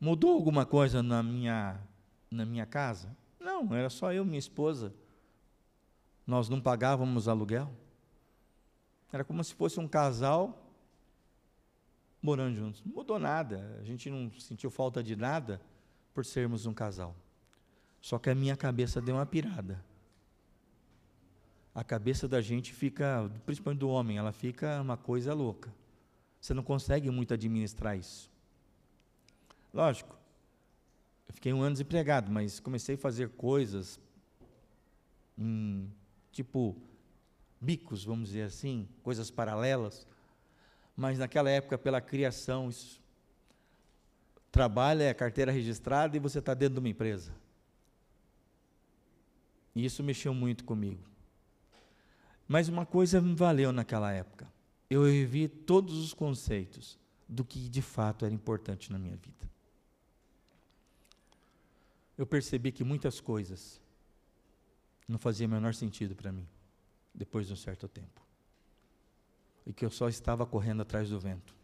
Mudou 0.03 0.35
alguma 0.35 0.67
coisa 0.67 1.01
na 1.01 1.23
minha, 1.23 1.81
na 2.29 2.45
minha 2.45 2.67
casa? 2.67 3.17
Não, 3.39 3.73
era 3.73 3.89
só 3.89 4.13
eu 4.13 4.25
e 4.25 4.27
minha 4.27 4.39
esposa. 4.41 4.93
Nós 6.27 6.49
não 6.49 6.61
pagávamos 6.61 7.29
aluguel. 7.29 7.71
Era 9.13 9.23
como 9.23 9.45
se 9.45 9.55
fosse 9.55 9.79
um 9.79 9.87
casal 9.87 10.61
morando 12.21 12.57
juntos. 12.57 12.83
Não 12.85 12.93
mudou 12.93 13.17
nada, 13.17 13.79
a 13.81 13.85
gente 13.85 14.11
não 14.11 14.29
sentiu 14.41 14.73
falta 14.73 15.05
de 15.05 15.15
nada 15.15 15.61
por 16.13 16.25
sermos 16.25 16.67
um 16.67 16.75
casal. 16.75 17.15
Só 18.01 18.19
que 18.19 18.29
a 18.29 18.35
minha 18.35 18.57
cabeça 18.57 19.01
deu 19.01 19.15
uma 19.15 19.25
pirada. 19.25 19.85
A 21.73 21.85
cabeça 21.85 22.27
da 22.27 22.41
gente 22.41 22.73
fica, 22.73 23.31
principalmente 23.47 23.79
do 23.79 23.89
homem, 23.89 24.19
ela 24.19 24.33
fica 24.33 24.81
uma 24.81 24.97
coisa 24.97 25.33
louca. 25.33 25.73
Você 26.41 26.53
não 26.53 26.65
consegue 26.65 27.09
muito 27.09 27.33
administrar 27.33 27.97
isso. 27.97 28.32
Lógico, 29.73 30.17
eu 31.29 31.35
fiquei 31.35 31.53
um 31.53 31.63
ano 31.63 31.73
desempregado, 31.73 32.31
mas 32.31 32.61
comecei 32.61 32.95
a 32.95 32.99
fazer 32.99 33.31
coisas, 33.31 33.99
hum, 35.39 35.89
tipo 36.31 36.77
bicos, 37.61 38.05
vamos 38.05 38.29
dizer 38.29 38.43
assim, 38.43 38.89
coisas 39.03 39.31
paralelas. 39.31 40.07
Mas 40.97 41.19
naquela 41.19 41.49
época, 41.49 41.79
pela 41.79 42.01
criação, 42.01 42.69
isso, 42.69 43.01
trabalho 44.51 45.03
é 45.03 45.15
carteira 45.15 45.51
registrada 45.51 46.17
e 46.17 46.21
você 46.21 46.41
está 46.41 46.53
dentro 46.53 46.75
de 46.75 46.81
uma 46.81 46.89
empresa. 46.89 47.33
E 49.75 49.85
isso 49.85 50.03
mexeu 50.03 50.35
muito 50.35 50.65
comigo. 50.65 51.03
Mas 52.47 52.69
uma 52.69 52.85
coisa 52.85 53.21
me 53.21 53.35
valeu 53.35 53.73
naquela 53.73 54.13
época. 54.13 54.47
Eu 54.91 55.05
revi 55.05 55.49
todos 55.49 55.97
os 55.97 56.13
conceitos 56.13 56.99
do 57.27 57.43
que 57.43 57.69
de 57.69 57.81
fato 57.81 58.27
era 58.27 58.35
importante 58.35 58.93
na 58.93 58.99
minha 58.99 59.17
vida. 59.17 59.51
Eu 62.17 62.27
percebi 62.27 62.71
que 62.71 62.85
muitas 62.85 63.21
coisas 63.21 63.81
não 65.09 65.19
faziam 65.19 65.49
o 65.49 65.51
menor 65.51 65.75
sentido 65.75 66.15
para 66.15 66.33
mim, 66.33 66.47
depois 67.15 67.47
de 67.47 67.53
um 67.53 67.57
certo 67.57 67.89
tempo. 67.89 68.21
E 69.67 69.73
que 69.73 69.85
eu 69.85 69.91
só 69.91 70.09
estava 70.09 70.45
correndo 70.45 70.83
atrás 70.83 71.09
do 71.09 71.19
vento. 71.19 71.55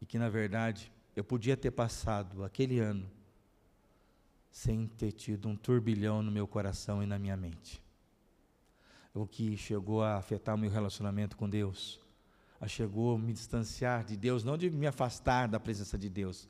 E 0.00 0.06
que, 0.06 0.18
na 0.18 0.28
verdade, 0.28 0.92
eu 1.16 1.24
podia 1.24 1.56
ter 1.56 1.70
passado 1.70 2.44
aquele 2.44 2.78
ano 2.78 3.10
sem 4.50 4.86
ter 4.86 5.10
tido 5.10 5.48
um 5.48 5.56
turbilhão 5.56 6.22
no 6.22 6.30
meu 6.30 6.46
coração 6.46 7.02
e 7.02 7.06
na 7.06 7.18
minha 7.18 7.36
mente. 7.36 7.82
O 9.12 9.26
que 9.26 9.56
chegou 9.56 10.02
a 10.02 10.16
afetar 10.16 10.54
o 10.54 10.58
meu 10.58 10.70
relacionamento 10.70 11.36
com 11.36 11.48
Deus, 11.48 12.00
a 12.60 12.68
chegou 12.68 13.14
a 13.14 13.18
me 13.18 13.32
distanciar 13.32 14.04
de 14.04 14.16
Deus, 14.16 14.44
não 14.44 14.56
de 14.56 14.70
me 14.70 14.86
afastar 14.86 15.48
da 15.48 15.58
presença 15.58 15.98
de 15.98 16.08
Deus, 16.08 16.48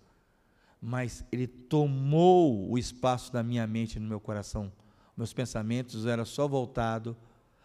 mas 0.85 1.25
ele 1.33 1.47
tomou 1.47 2.71
o 2.71 2.77
espaço 2.77 3.33
da 3.33 3.43
minha 3.43 3.67
mente 3.67 3.99
no 3.99 4.07
meu 4.07 4.21
coração. 4.21 4.71
Meus 5.17 5.33
pensamentos 5.33 6.05
eram 6.05 6.25
só 6.25 6.47
voltados 6.47 7.17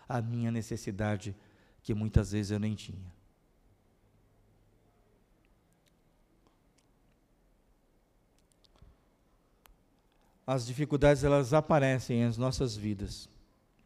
à 0.08 0.22
minha 0.22 0.52
necessidade, 0.52 1.36
que 1.84 1.94
muitas 1.94 2.32
vezes 2.32 2.52
eu 2.52 2.60
nem 2.60 2.76
tinha. 2.76 3.20
as 10.52 10.66
dificuldades 10.66 11.24
elas 11.24 11.54
aparecem 11.54 12.24
em 12.24 12.38
nossas 12.40 12.76
vidas 12.76 13.30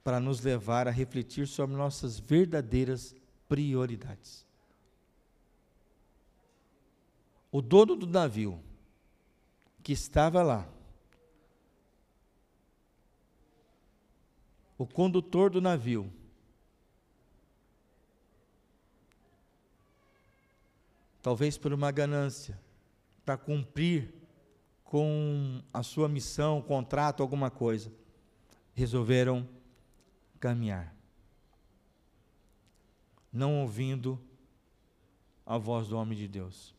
para 0.02 0.17
nos 0.17 0.39
levar 0.39 0.88
a 0.88 0.91
refletir 0.91 1.46
sobre 1.46 1.76
nossas 1.76 2.17
verdadeiras 2.17 3.13
prioridades. 3.50 4.46
O 7.52 7.62
dono 7.62 7.98
do 7.98 8.08
navio 8.08 8.62
que 9.84 9.91
estava 9.91 10.41
lá, 10.41 10.65
o 14.78 14.88
condutor 14.88 15.50
do 15.50 15.60
navio, 15.60 16.10
talvez 21.22 21.58
por 21.58 21.74
uma 21.74 21.91
ganância, 21.91 22.58
para 23.26 23.38
cumprir 23.38 24.13
com 24.86 25.62
a 25.74 25.84
sua 25.84 26.08
missão, 26.08 26.62
contrato, 26.62 27.22
alguma 27.22 27.52
coisa, 27.52 27.91
resolveram 28.74 29.48
caminhar, 30.39 30.96
não 33.32 33.62
ouvindo 33.62 34.19
a 35.46 35.58
voz 35.58 35.89
do 35.89 35.98
homem 35.98 36.17
de 36.17 36.28
Deus. 36.28 36.74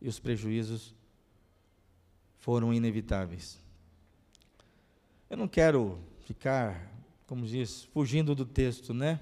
E 0.00 0.08
os 0.08 0.18
prejuízos 0.18 0.94
foram 2.42 2.74
inevitáveis. 2.74 3.56
Eu 5.30 5.36
não 5.36 5.46
quero 5.46 5.98
ficar, 6.26 6.92
como 7.24 7.46
diz, 7.46 7.84
fugindo 7.84 8.34
do 8.34 8.44
texto, 8.44 8.92
né? 8.92 9.20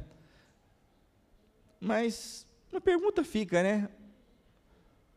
Mas 1.78 2.46
a 2.72 2.80
pergunta 2.80 3.22
fica, 3.22 3.62
né? 3.62 3.90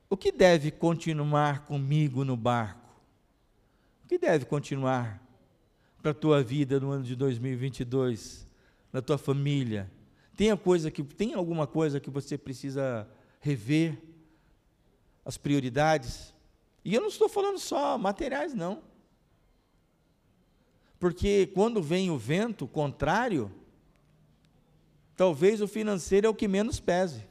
O 0.10 0.18
que 0.18 0.34
deve 0.34 0.70
continuar 0.70 1.66
comigo 1.66 2.26
no 2.26 2.36
barco? 2.36 2.94
O 4.04 4.08
que 4.10 4.18
deve 4.18 4.44
continuar 4.46 5.26
para 6.02 6.12
a 6.12 6.14
tua 6.14 6.44
vida 6.44 6.82
no 6.82 6.92
ano 6.92 7.06
de 7.06 7.16
2022, 7.16 8.46
na 8.92 9.02
tua 9.02 9.18
família? 9.18 9.90
Tem, 10.36 10.56
coisa 10.58 10.92
que, 10.92 11.04
tem 11.04 11.34
alguma 11.36 11.66
coisa 11.66 12.02
que 12.02 12.10
você 12.10 12.38
precisa 12.38 13.08
rever? 13.40 13.98
As 15.24 15.38
prioridades? 15.38 16.33
E 16.84 16.94
eu 16.94 17.02
não 17.02 17.08
estou 17.08 17.30
falando 17.30 17.60
só 17.60 17.98
materiais, 17.98 18.54
não. 18.54 18.84
Porque 21.00 21.48
quando 21.54 21.82
vem 21.82 22.10
o 22.10 22.18
vento 22.18 22.68
contrário, 22.68 23.52
talvez 25.16 25.62
o 25.62 25.68
financeiro 25.68 26.28
é 26.28 26.30
o 26.30 26.36
que 26.36 26.48
menos 26.48 26.80
pese. 26.80 27.26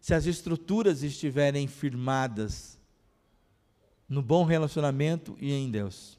Se 0.00 0.14
as 0.14 0.26
estruturas 0.26 1.02
estiverem 1.02 1.66
firmadas, 1.66 2.80
no 4.10 4.20
bom 4.20 4.44
relacionamento 4.44 5.36
e 5.40 5.52
em 5.52 5.70
Deus. 5.70 6.18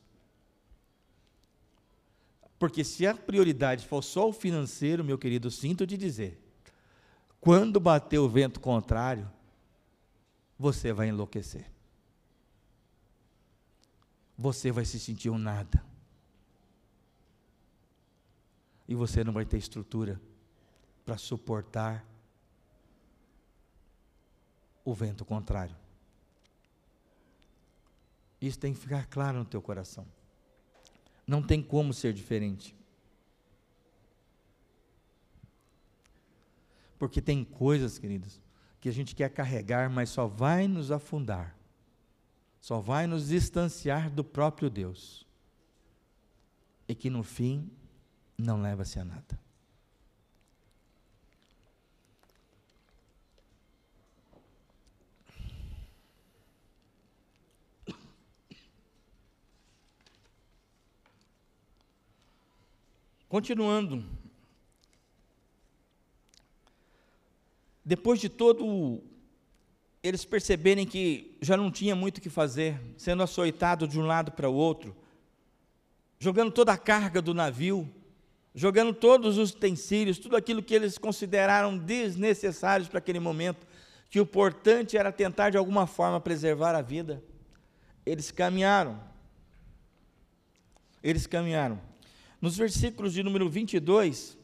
Porque 2.58 2.86
se 2.86 3.06
a 3.06 3.14
prioridade 3.14 3.86
for 3.86 4.02
só 4.02 4.30
o 4.30 4.34
financeiro, 4.34 5.04
meu 5.04 5.18
querido, 5.18 5.52
sinto 5.52 5.86
te 5.86 5.98
dizer, 5.98 6.40
quando 7.42 7.80
bater 7.82 8.20
o 8.20 8.30
vento 8.30 8.62
contrário, 8.62 9.30
você 10.62 10.94
vai 10.94 11.08
enlouquecer. 11.08 11.66
Você 14.38 14.72
vai 14.72 14.86
se 14.86 15.00
sentir 15.00 15.32
um 15.32 15.38
nada. 15.38 15.84
E 18.88 18.94
você 18.94 19.24
não 19.24 19.34
vai 19.34 19.44
ter 19.44 19.58
estrutura 19.58 20.22
para 21.04 21.18
suportar 21.18 22.06
o 24.86 24.94
vento 24.94 25.26
contrário. 25.26 25.76
Isso 28.40 28.60
tem 28.60 28.72
que 28.72 28.80
ficar 28.80 29.08
claro 29.08 29.40
no 29.40 29.46
teu 29.46 29.64
coração. 29.64 30.06
Não 31.26 31.42
tem 31.42 31.64
como 31.64 31.92
ser 31.92 32.14
diferente. 32.14 32.76
Porque 37.00 37.20
tem 37.20 37.44
coisas, 37.44 37.98
queridos, 37.98 38.40
que 38.82 38.90
a 38.90 38.92
gente 38.92 39.16
quer 39.16 39.30
carregar, 39.30 39.92
mas 39.92 40.10
só 40.10 40.26
vai 40.26 40.68
nos 40.68 40.92
afundar. 40.92 41.56
Só 42.60 42.80
vai 42.80 43.06
nos 43.06 43.28
distanciar 43.28 44.10
do 44.10 44.24
próprio 44.24 44.72
Deus. 44.72 45.26
E 46.88 46.96
que 46.96 47.08
no 47.08 47.22
fim 47.22 47.70
não 48.36 48.60
leva-se 48.60 49.00
a 49.00 49.06
nada. 49.06 49.40
Continuando. 63.30 64.21
Depois 67.84 68.20
de 68.20 68.30
todo 68.30 69.02
eles 70.04 70.26
perceberem 70.26 70.86
que 70.86 71.38
já 71.42 71.56
não 71.56 71.70
tinha 71.70 71.96
muito 71.96 72.18
o 72.18 72.22
que 72.22 72.30
fazer, 72.30 72.80
sendo 72.98 73.22
açoitado 73.22 73.88
de 73.88 74.00
um 74.00 74.06
lado 74.06 74.32
para 74.32 74.50
o 74.50 74.54
outro, 74.54 74.96
jogando 76.18 76.52
toda 76.52 76.74
a 76.74 76.78
carga 76.78 77.22
do 77.22 77.34
navio, 77.34 77.88
jogando 78.54 78.94
todos 78.94 79.38
os 79.38 79.52
utensílios, 79.52 80.18
tudo 80.18 80.36
aquilo 80.36 80.64
que 80.64 80.74
eles 80.74 80.98
consideraram 80.98 81.78
desnecessários 81.78 82.90
para 82.90 82.98
aquele 82.98 83.20
momento, 83.20 83.66
que 84.10 84.20
o 84.20 84.24
importante 84.24 84.98
era 84.98 85.12
tentar 85.12 85.52
de 85.52 85.58
alguma 85.58 85.86
forma 85.88 86.20
preservar 86.20 86.76
a 86.76 86.82
vida. 86.82 87.24
Eles 88.06 88.32
caminharam. 88.32 89.00
Eles 91.04 91.26
caminharam. 91.28 91.80
Nos 92.42 92.58
versículos 92.58 93.14
de 93.14 93.24
número 93.24 93.48
22, 93.50 94.38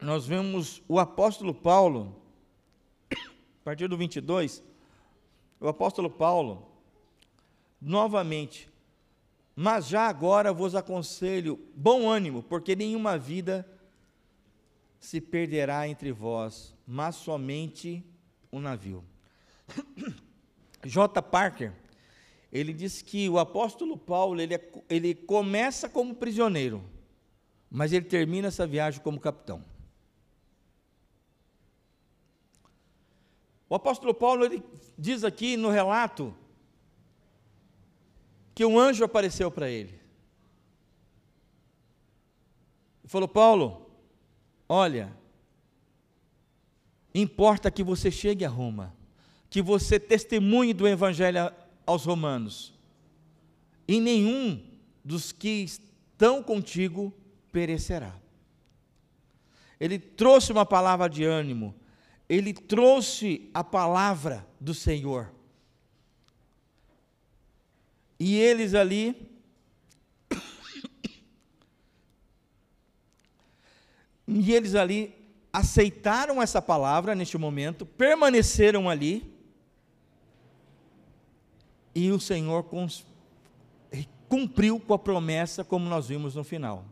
nós 0.00 0.24
vemos 0.24 0.82
o 0.88 0.98
apóstolo 0.98 1.52
Paulo, 1.52 2.16
partir 3.68 3.86
do 3.86 3.98
22, 3.98 4.64
o 5.60 5.68
apóstolo 5.68 6.08
Paulo, 6.08 6.66
novamente, 7.78 8.66
mas 9.54 9.86
já 9.86 10.08
agora 10.08 10.54
vos 10.54 10.74
aconselho 10.74 11.60
bom 11.74 12.08
ânimo, 12.08 12.42
porque 12.42 12.74
nenhuma 12.74 13.18
vida 13.18 13.68
se 14.98 15.20
perderá 15.20 15.86
entre 15.86 16.10
vós, 16.12 16.74
mas 16.86 17.16
somente 17.16 18.02
um 18.50 18.58
navio. 18.58 19.04
J. 20.82 21.20
Parker, 21.20 21.74
ele 22.50 22.72
diz 22.72 23.02
que 23.02 23.28
o 23.28 23.38
apóstolo 23.38 23.98
Paulo, 23.98 24.40
ele, 24.40 24.54
é, 24.54 24.72
ele 24.88 25.14
começa 25.14 25.90
como 25.90 26.14
prisioneiro, 26.14 26.82
mas 27.70 27.92
ele 27.92 28.06
termina 28.06 28.48
essa 28.48 28.66
viagem 28.66 29.02
como 29.02 29.20
capitão. 29.20 29.62
O 33.68 33.74
apóstolo 33.74 34.14
Paulo, 34.14 34.44
ele 34.44 34.62
diz 34.96 35.24
aqui 35.24 35.56
no 35.56 35.68
relato, 35.68 36.34
que 38.54 38.64
um 38.64 38.78
anjo 38.78 39.04
apareceu 39.04 39.50
para 39.50 39.70
ele. 39.70 40.00
E 43.04 43.08
falou: 43.08 43.28
Paulo, 43.28 43.90
olha, 44.68 45.12
importa 47.14 47.70
que 47.70 47.84
você 47.84 48.10
chegue 48.10 48.44
a 48.44 48.48
Roma, 48.48 48.94
que 49.50 49.60
você 49.60 50.00
testemunhe 50.00 50.72
do 50.72 50.88
Evangelho 50.88 51.52
aos 51.86 52.04
romanos, 52.04 52.74
e 53.86 54.00
nenhum 54.00 54.66
dos 55.04 55.30
que 55.30 55.48
estão 55.48 56.42
contigo 56.42 57.14
perecerá. 57.52 58.14
Ele 59.78 59.98
trouxe 59.98 60.52
uma 60.52 60.66
palavra 60.66 61.08
de 61.08 61.24
ânimo, 61.24 61.74
ele 62.28 62.52
trouxe 62.52 63.48
a 63.54 63.64
palavra 63.64 64.46
do 64.60 64.74
Senhor. 64.74 65.32
E 68.20 68.36
eles 68.36 68.74
ali, 68.74 69.30
e 74.26 74.52
eles 74.52 74.74
ali 74.74 75.14
aceitaram 75.52 76.42
essa 76.42 76.60
palavra 76.60 77.14
neste 77.14 77.38
momento, 77.38 77.86
permaneceram 77.86 78.90
ali, 78.90 79.32
e 81.94 82.10
o 82.12 82.20
Senhor 82.20 82.66
cumpriu 84.28 84.78
com 84.78 84.92
a 84.92 84.98
promessa, 84.98 85.64
como 85.64 85.88
nós 85.88 86.08
vimos 86.08 86.34
no 86.34 86.44
final. 86.44 86.84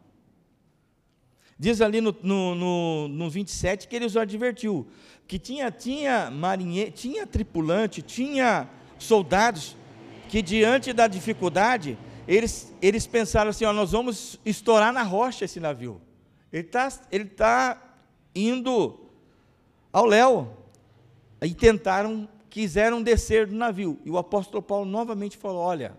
Diz 1.58 1.80
ali 1.80 2.00
no, 2.00 2.14
no, 2.22 2.54
no, 2.54 3.08
no 3.08 3.30
27 3.30 3.88
que 3.88 3.96
ele 3.96 4.04
os 4.04 4.16
advertiu 4.16 4.86
que 5.26 5.38
tinha, 5.38 5.70
tinha 5.70 6.30
marinheiro, 6.30 6.92
tinha 6.92 7.26
tripulante, 7.26 8.00
tinha 8.00 8.68
soldados 8.98 9.76
que 10.28 10.40
diante 10.40 10.92
da 10.92 11.06
dificuldade, 11.06 11.98
eles, 12.26 12.72
eles 12.80 13.06
pensaram 13.06 13.50
assim: 13.50 13.64
ó, 13.64 13.72
nós 13.72 13.92
vamos 13.92 14.38
estourar 14.44 14.92
na 14.92 15.02
rocha 15.02 15.44
esse 15.44 15.60
navio. 15.60 16.00
Ele 16.52 16.66
está 16.66 16.88
ele 17.10 17.24
tá 17.24 17.82
indo 18.34 19.00
ao 19.92 20.06
léu. 20.06 20.52
E 21.42 21.54
tentaram, 21.54 22.28
quiseram 22.48 23.02
descer 23.02 23.46
do 23.46 23.54
navio. 23.54 24.00
E 24.04 24.10
o 24.10 24.16
apóstolo 24.16 24.62
Paulo 24.62 24.86
novamente 24.86 25.36
falou: 25.36 25.60
olha, 25.60 25.96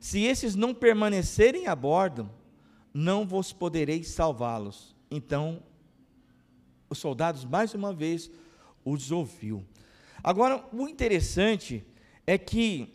se 0.00 0.22
esses 0.22 0.54
não 0.54 0.74
permanecerem 0.74 1.66
a 1.66 1.76
bordo, 1.76 2.28
não 2.96 3.26
vos 3.26 3.52
podereis 3.52 4.08
salvá-los. 4.08 4.96
Então, 5.10 5.62
os 6.88 6.96
soldados, 6.96 7.44
mais 7.44 7.74
uma 7.74 7.92
vez, 7.92 8.30
os 8.82 9.12
ouviu. 9.12 9.62
Agora, 10.24 10.64
o 10.72 10.88
interessante 10.88 11.84
é 12.26 12.38
que 12.38 12.88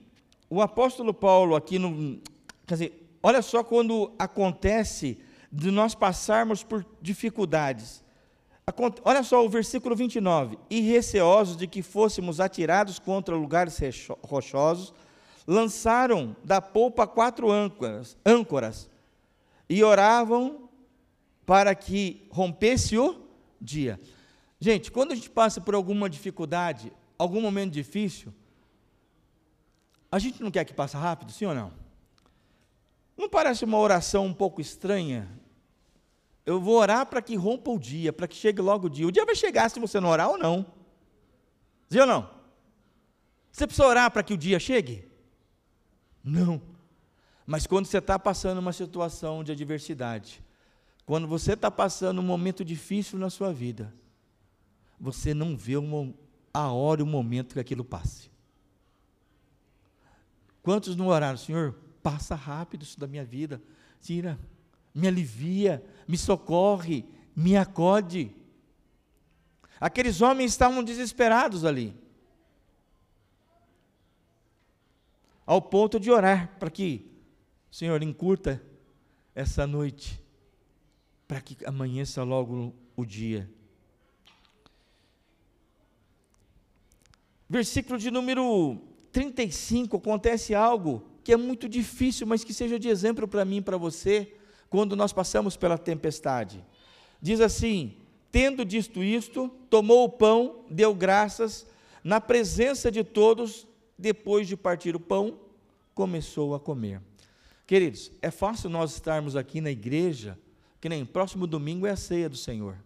o 0.49 0.60
apóstolo 0.60 1.14
Paulo, 1.14 1.56
aqui 1.56 1.78
no. 1.78 2.20
Quer 2.66 2.74
dizer, 2.74 3.10
olha 3.22 3.43
só 3.43 3.64
quando 3.64 4.12
acontece 4.18 5.20
de 5.52 5.70
nós 5.70 5.93
passarmos 5.93 6.64
por 6.64 6.84
dificuldades. 6.99 8.04
Olha 9.04 9.22
só 9.22 9.45
o 9.45 9.49
versículo 9.49 9.95
29. 9.95 10.58
E 10.68 10.82
receosos 10.82 11.56
de 11.56 11.68
que 11.68 11.84
fôssemos 11.84 12.39
atirados 12.39 12.97
contra 12.97 13.36
lugares 13.36 13.80
rochosos, 14.24 14.93
lançaram 15.45 16.36
da 16.43 16.60
polpa 16.60 17.06
quatro 17.06 17.52
âncoras, 17.52 18.18
âncoras 18.26 18.89
e 19.72 19.86
oravam 19.86 20.69
para 21.45 21.74
que 21.74 22.28
rompesse 22.30 22.97
o 22.97 23.26
dia. 23.59 23.97
Gente, 24.59 24.91
quando 24.91 25.13
a 25.13 25.15
gente 25.15 25.30
passa 25.30 25.61
por 25.61 25.74
alguma 25.74 26.09
dificuldade, 26.09 26.91
algum 27.17 27.39
momento 27.39 27.72
difícil, 27.72 28.34
a 30.11 30.19
gente 30.19 30.43
não 30.43 30.51
quer 30.51 30.65
que 30.65 30.74
passe 30.74 30.97
rápido, 30.97 31.32
sim 31.32 31.45
ou 31.45 31.55
não? 31.55 31.72
Não 33.15 33.30
parece 33.30 33.63
uma 33.63 33.78
oração 33.78 34.26
um 34.26 34.34
pouco 34.34 34.59
estranha? 34.59 35.32
Eu 36.45 36.59
vou 36.59 36.76
orar 36.76 37.05
para 37.05 37.22
que 37.22 37.38
rompa 37.38 37.72
o 37.72 37.80
dia, 37.80 38.11
para 38.11 38.28
que 38.28 38.36
chegue 38.36 38.61
logo 38.61 38.88
o 38.88 38.89
dia. 38.89 39.07
O 39.07 39.11
dia 39.11 39.26
vai 39.26 39.36
chegar 39.36 39.69
se 39.69 39.80
você 39.80 40.01
não 40.01 40.09
orar 40.09 40.32
ou 40.32 40.38
não. 40.38 40.65
Sim 41.89 41.99
ou 41.99 42.07
não? 42.07 42.30
Você 43.49 43.65
precisa 43.65 43.88
orar 43.88 44.11
para 44.11 44.22
que 44.22 44.34
o 44.34 44.38
dia 44.38 44.59
chegue? 44.59 45.09
Não. 46.22 46.70
Mas 47.52 47.68
quando 47.68 47.86
você 47.86 47.97
está 47.97 48.18
passando 48.18 48.60
uma 48.60 48.72
situação 48.72 49.43
de 49.43 49.52
adversidade, 49.52 50.41
quando 51.06 51.28
você 51.28 51.52
está 51.52 51.70
passando 51.70 52.22
um 52.22 52.24
momento 52.24 52.64
difícil 52.64 53.20
na 53.20 53.30
sua 53.30 53.52
vida, 53.52 53.93
você 54.97 55.34
não 55.34 55.58
vê 55.58 55.74
a 56.54 56.72
hora 56.72 57.02
e 57.02 57.04
o 57.04 57.06
momento 57.06 57.52
que 57.52 57.60
aquilo 57.60 57.84
passe. 57.84 58.32
Quantos 60.64 60.95
não 60.95 61.08
oraram, 61.08 61.38
Senhor, 61.38 61.76
passa 62.02 62.36
rápido 62.36 62.84
isso 62.84 62.97
da 62.97 63.06
minha 63.06 63.26
vida, 63.26 63.62
tira, 63.99 64.39
me 64.95 65.10
alivia, 65.10 65.84
me 66.08 66.18
socorre, 66.18 67.04
me 67.36 67.58
acode. 67.58 68.34
Aqueles 69.78 70.22
homens 70.22 70.52
estavam 70.52 70.82
desesperados 70.82 71.66
ali, 71.66 71.93
ao 75.45 75.62
ponto 75.62 75.99
de 75.99 76.10
orar 76.10 76.58
para 76.58 76.72
que, 76.72 77.11
Senhor, 77.72 78.03
encurta 78.03 78.61
essa 79.34 79.65
noite, 79.65 80.22
para 81.26 81.39
que 81.39 81.55
amanheça 81.65 82.22
logo 82.22 82.76
o 82.97 83.05
dia. 83.05 83.49
Versículo 87.49 87.97
de 87.97 88.11
número 88.11 88.78
35 89.13 89.95
acontece 89.95 90.53
algo 90.53 91.03
que 91.24 91.32
é 91.32 91.38
muito 91.38 91.69
difícil, 91.69 92.28
mas 92.28 92.43
que 92.43 92.53
seja 92.53 92.78
de 92.78 92.89
exemplo 92.89 93.26
para 93.26 93.45
mim 93.45 93.57
e 93.57 93.61
para 93.61 93.78
você, 93.78 94.34
quando 94.69 94.95
nós 94.95 95.13
passamos 95.13 95.55
pela 95.55 95.78
tempestade. 95.78 96.63
Diz 97.22 97.39
assim: 97.39 97.95
Tendo 98.32 98.65
dito 98.65 99.01
isto, 99.01 99.49
tomou 99.69 100.03
o 100.05 100.09
pão, 100.09 100.65
deu 100.69 100.93
graças, 100.93 101.65
na 102.03 102.19
presença 102.19 102.91
de 102.91 103.03
todos, 103.03 103.65
depois 103.97 104.45
de 104.45 104.57
partir 104.57 104.93
o 104.93 104.99
pão, 104.99 105.39
começou 105.93 106.53
a 106.53 106.59
comer. 106.59 107.01
Queridos, 107.72 108.11
é 108.22 108.30
fácil 108.30 108.69
nós 108.69 108.91
estarmos 108.91 109.34
aqui 109.38 109.61
na 109.61 109.72
igreja, 109.72 110.38
que 110.82 110.89
nem 110.89 111.05
próximo 111.05 111.47
domingo 111.47 111.88
é 111.88 111.91
a 111.91 111.95
ceia 111.95 112.28
do 112.28 112.36
Senhor. 112.36 112.78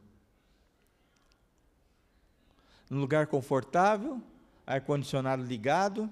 Num 2.88 3.00
lugar 3.00 3.26
confortável, 3.26 4.22
ar-condicionado 4.64 5.42
ligado, 5.42 6.08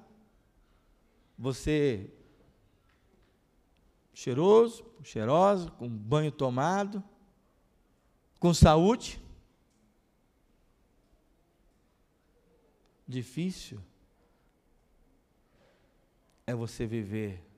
você 1.38 2.10
cheiroso, 4.12 4.84
cheirosa, 5.04 5.70
com 5.70 5.88
banho 5.88 6.32
tomado, 6.32 7.04
com 8.40 8.56
saúde. 8.56 9.22
Difícil 13.08 13.80
é 16.48 16.56
você 16.56 16.88
viver 16.88 17.53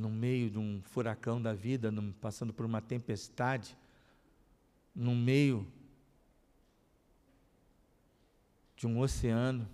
no 0.00 0.08
meio 0.08 0.50
de 0.50 0.58
um 0.58 0.80
furacão 0.82 1.40
da 1.40 1.52
vida, 1.52 1.92
passando 2.20 2.54
por 2.54 2.64
uma 2.64 2.80
tempestade, 2.80 3.76
no 4.94 5.14
meio 5.14 5.70
de 8.74 8.86
um 8.86 8.98
oceano, 8.98 9.68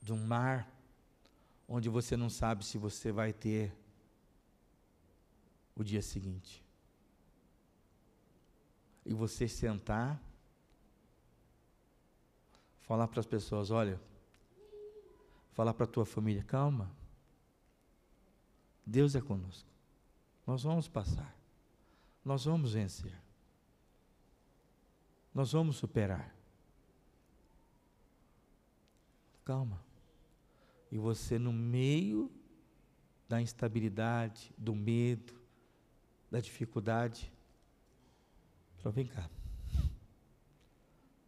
de 0.00 0.14
um 0.14 0.26
mar, 0.26 0.66
onde 1.68 1.90
você 1.90 2.16
não 2.16 2.30
sabe 2.30 2.64
se 2.64 2.78
você 2.78 3.12
vai 3.12 3.34
ter 3.34 3.70
o 5.76 5.84
dia 5.84 6.00
seguinte. 6.00 6.64
E 9.04 9.12
você 9.12 9.46
sentar, 9.46 10.18
falar 12.80 13.08
para 13.08 13.20
as 13.20 13.26
pessoas: 13.26 13.70
olha, 13.70 14.00
falar 15.52 15.74
para 15.74 15.84
a 15.84 15.88
tua 15.88 16.06
família, 16.06 16.42
calma, 16.42 16.90
Deus 18.86 19.16
é 19.16 19.20
conosco, 19.20 19.68
nós 20.46 20.62
vamos 20.62 20.86
passar, 20.86 21.36
nós 22.24 22.44
vamos 22.44 22.72
vencer, 22.72 23.12
nós 25.34 25.52
vamos 25.52 25.76
superar. 25.76 26.34
Calma. 29.44 29.84
E 30.90 30.98
você, 30.98 31.38
no 31.38 31.52
meio 31.52 32.30
da 33.28 33.40
instabilidade, 33.40 34.52
do 34.56 34.74
medo, 34.74 35.34
da 36.30 36.40
dificuldade, 36.40 37.32
fala: 38.78 38.92
vem 38.92 39.06
cá. 39.06 39.28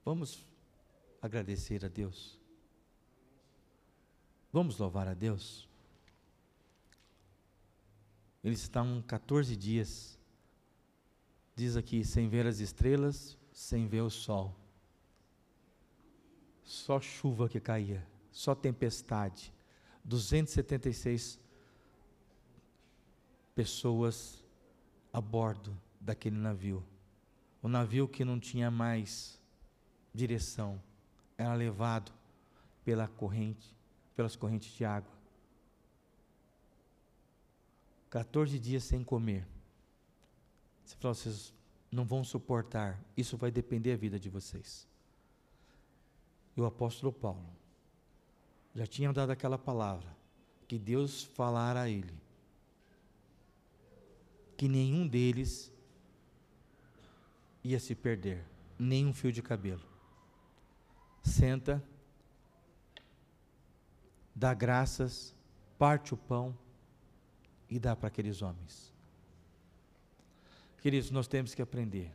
Vamos 0.04 0.48
agradecer 1.20 1.84
a 1.84 1.88
Deus. 1.88 2.40
Vamos 4.52 4.78
louvar 4.78 5.06
a 5.06 5.14
Deus. 5.14 5.67
Eles 8.48 8.60
estão 8.60 9.04
14 9.06 9.54
dias, 9.54 10.18
diz 11.54 11.76
aqui, 11.76 12.02
sem 12.02 12.30
ver 12.30 12.46
as 12.46 12.60
estrelas, 12.60 13.36
sem 13.52 13.86
ver 13.86 14.00
o 14.00 14.08
sol. 14.08 14.56
Só 16.64 16.98
chuva 16.98 17.46
que 17.46 17.60
caía, 17.60 18.02
só 18.32 18.54
tempestade. 18.54 19.52
276 20.02 21.38
pessoas 23.54 24.42
a 25.12 25.20
bordo 25.20 25.78
daquele 26.00 26.38
navio. 26.38 26.82
O 27.60 27.68
navio 27.68 28.08
que 28.08 28.24
não 28.24 28.40
tinha 28.40 28.70
mais 28.70 29.38
direção, 30.14 30.82
era 31.36 31.52
levado 31.52 32.10
pela 32.82 33.08
corrente, 33.08 33.76
pelas 34.16 34.36
correntes 34.36 34.74
de 34.74 34.86
água. 34.86 35.17
14 38.10 38.58
dias 38.58 38.84
sem 38.84 39.04
comer. 39.04 39.46
Você 40.84 40.96
falou, 40.96 41.14
vocês 41.14 41.54
não 41.90 42.04
vão 42.04 42.24
suportar. 42.24 43.02
Isso 43.16 43.36
vai 43.36 43.50
depender 43.50 43.90
da 43.92 44.00
vida 44.00 44.18
de 44.18 44.28
vocês. 44.28 44.88
E 46.56 46.60
o 46.60 46.66
apóstolo 46.66 47.12
Paulo 47.12 47.46
já 48.74 48.86
tinha 48.86 49.12
dado 49.12 49.30
aquela 49.30 49.58
palavra 49.58 50.16
que 50.66 50.78
Deus 50.78 51.22
falara 51.22 51.82
a 51.82 51.88
ele 51.88 52.28
que 54.58 54.68
nenhum 54.68 55.06
deles 55.06 55.72
ia 57.62 57.78
se 57.78 57.94
perder, 57.94 58.44
nem 58.76 59.06
um 59.06 59.14
fio 59.14 59.30
de 59.30 59.40
cabelo. 59.40 59.86
Senta, 61.22 61.80
dá 64.34 64.52
graças, 64.52 65.32
parte 65.78 66.12
o 66.12 66.16
pão 66.16 66.58
e 67.70 67.78
dá 67.78 67.94
para 67.94 68.08
aqueles 68.08 68.42
homens. 68.42 68.92
Queridos, 70.80 71.10
nós 71.10 71.26
temos 71.26 71.54
que 71.54 71.62
aprender 71.62 72.10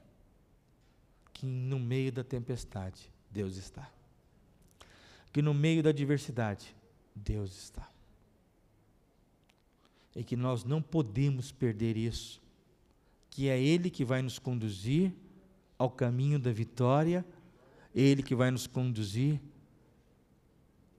que 1.33 1.45
no 1.45 1.79
meio 1.79 2.11
da 2.11 2.23
tempestade, 2.23 3.11
Deus 3.29 3.57
está. 3.57 3.89
Que 5.31 5.41
no 5.41 5.53
meio 5.53 5.83
da 5.83 5.89
adversidade, 5.89 6.75
Deus 7.15 7.55
está. 7.55 7.89
E 10.15 10.23
que 10.23 10.35
nós 10.35 10.63
não 10.63 10.81
podemos 10.81 11.51
perder 11.51 11.97
isso, 11.97 12.41
que 13.29 13.49
é 13.49 13.59
Ele 13.59 13.89
que 13.89 14.05
vai 14.05 14.21
nos 14.21 14.37
conduzir 14.37 15.11
ao 15.77 15.89
caminho 15.89 16.39
da 16.39 16.51
vitória, 16.51 17.25
Ele 17.93 18.21
que 18.21 18.35
vai 18.35 18.51
nos 18.51 18.67
conduzir 18.67 19.41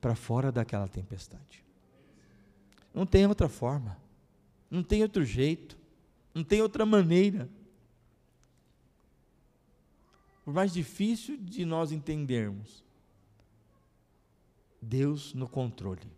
para 0.01 0.15
fora 0.15 0.53
daquela 0.53 0.89
tempestade. 0.89 1.65
Não 2.93 3.07
tem 3.07 3.27
outra 3.27 3.49
forma, 3.49 3.97
não 4.75 4.83
tem 4.83 5.03
outro 5.03 5.25
jeito, 5.25 5.79
não 6.35 6.43
tem 6.43 6.61
outra 6.61 6.85
maneira. 6.85 7.49
Por 10.45 10.53
mais 10.53 10.73
difícil 10.73 11.37
de 11.37 11.65
nós 11.65 11.93
entendermos, 11.93 12.83
Deus 14.83 15.33
no 15.33 15.49
controle. 15.49 16.11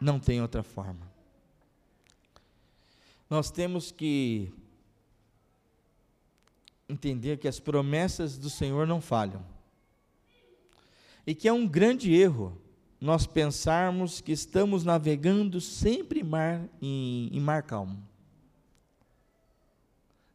Não 0.00 0.18
tem 0.18 0.40
outra 0.40 0.62
forma. 0.62 1.12
Nós 3.28 3.50
temos 3.50 3.92
que 3.92 4.50
entender 6.88 7.36
que 7.36 7.46
as 7.46 7.60
promessas 7.60 8.38
do 8.38 8.48
Senhor 8.48 8.86
não 8.86 9.00
falham. 9.00 9.44
E 11.26 11.34
que 11.34 11.46
é 11.46 11.52
um 11.52 11.68
grande 11.68 12.14
erro 12.14 12.58
nós 13.02 13.26
pensarmos 13.26 14.20
que 14.20 14.30
estamos 14.30 14.84
navegando 14.84 15.60
sempre 15.60 16.20
em 16.20 16.22
mar, 16.22 16.68
em, 16.80 17.28
em 17.32 17.40
mar 17.40 17.64
calmo. 17.64 18.00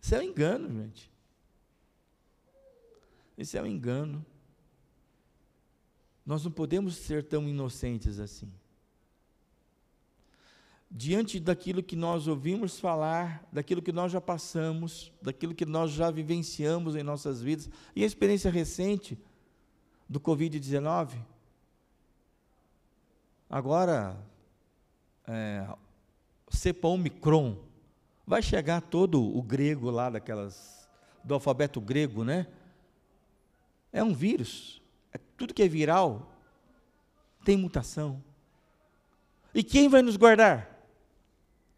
Isso 0.02 0.14
é 0.14 0.20
um 0.20 0.24
engano, 0.24 0.70
gente. 0.70 1.10
Isso 3.38 3.58
é 3.58 3.62
um 3.62 3.66
engano. 3.66 4.26
Nós 6.26 6.44
não 6.44 6.52
podemos 6.52 6.98
ser 6.98 7.24
tão 7.24 7.48
inocentes 7.48 8.20
assim 8.20 8.52
diante 10.90 11.38
daquilo 11.40 11.84
que 11.84 11.96
nós 11.98 12.28
ouvimos 12.28 12.80
falar, 12.80 13.46
daquilo 13.52 13.82
que 13.82 13.92
nós 13.92 14.12
já 14.12 14.22
passamos, 14.22 15.12
daquilo 15.22 15.54
que 15.54 15.66
nós 15.66 15.92
já 15.92 16.10
vivenciamos 16.10 16.96
em 16.96 17.04
nossas 17.04 17.42
vidas, 17.42 17.70
e 17.94 18.04
a 18.04 18.08
experiência 18.08 18.50
recente 18.50 19.18
do 20.08 20.20
Covid-19. 20.20 21.18
Agora, 23.50 24.18
é, 25.26 25.68
cepa 26.50 26.88
Omicron, 26.88 27.58
vai 28.26 28.42
chegar 28.42 28.82
todo 28.82 29.22
o 29.22 29.42
grego 29.42 29.90
lá, 29.90 30.10
daquelas, 30.10 30.90
do 31.24 31.34
alfabeto 31.34 31.80
grego, 31.80 32.24
né? 32.24 32.48
É 33.92 34.04
um 34.04 34.14
vírus, 34.14 34.82
é, 35.14 35.18
tudo 35.38 35.54
que 35.54 35.64
é 35.64 35.68
viral 35.68 36.34
tem 37.46 37.56
mutação. 37.56 38.22
E 39.54 39.64
quem 39.64 39.88
vai 39.88 40.02
nos 40.02 40.18
guardar? 40.18 40.70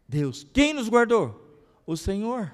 Deus. 0.08 0.44
Quem 0.52 0.74
nos 0.74 0.88
guardou? 0.88 1.64
O 1.86 1.96
Senhor. 1.96 2.52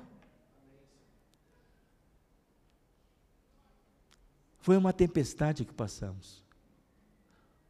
Foi 4.60 4.76
uma 4.76 4.92
tempestade 4.92 5.64
que 5.64 5.72
passamos. 5.72 6.45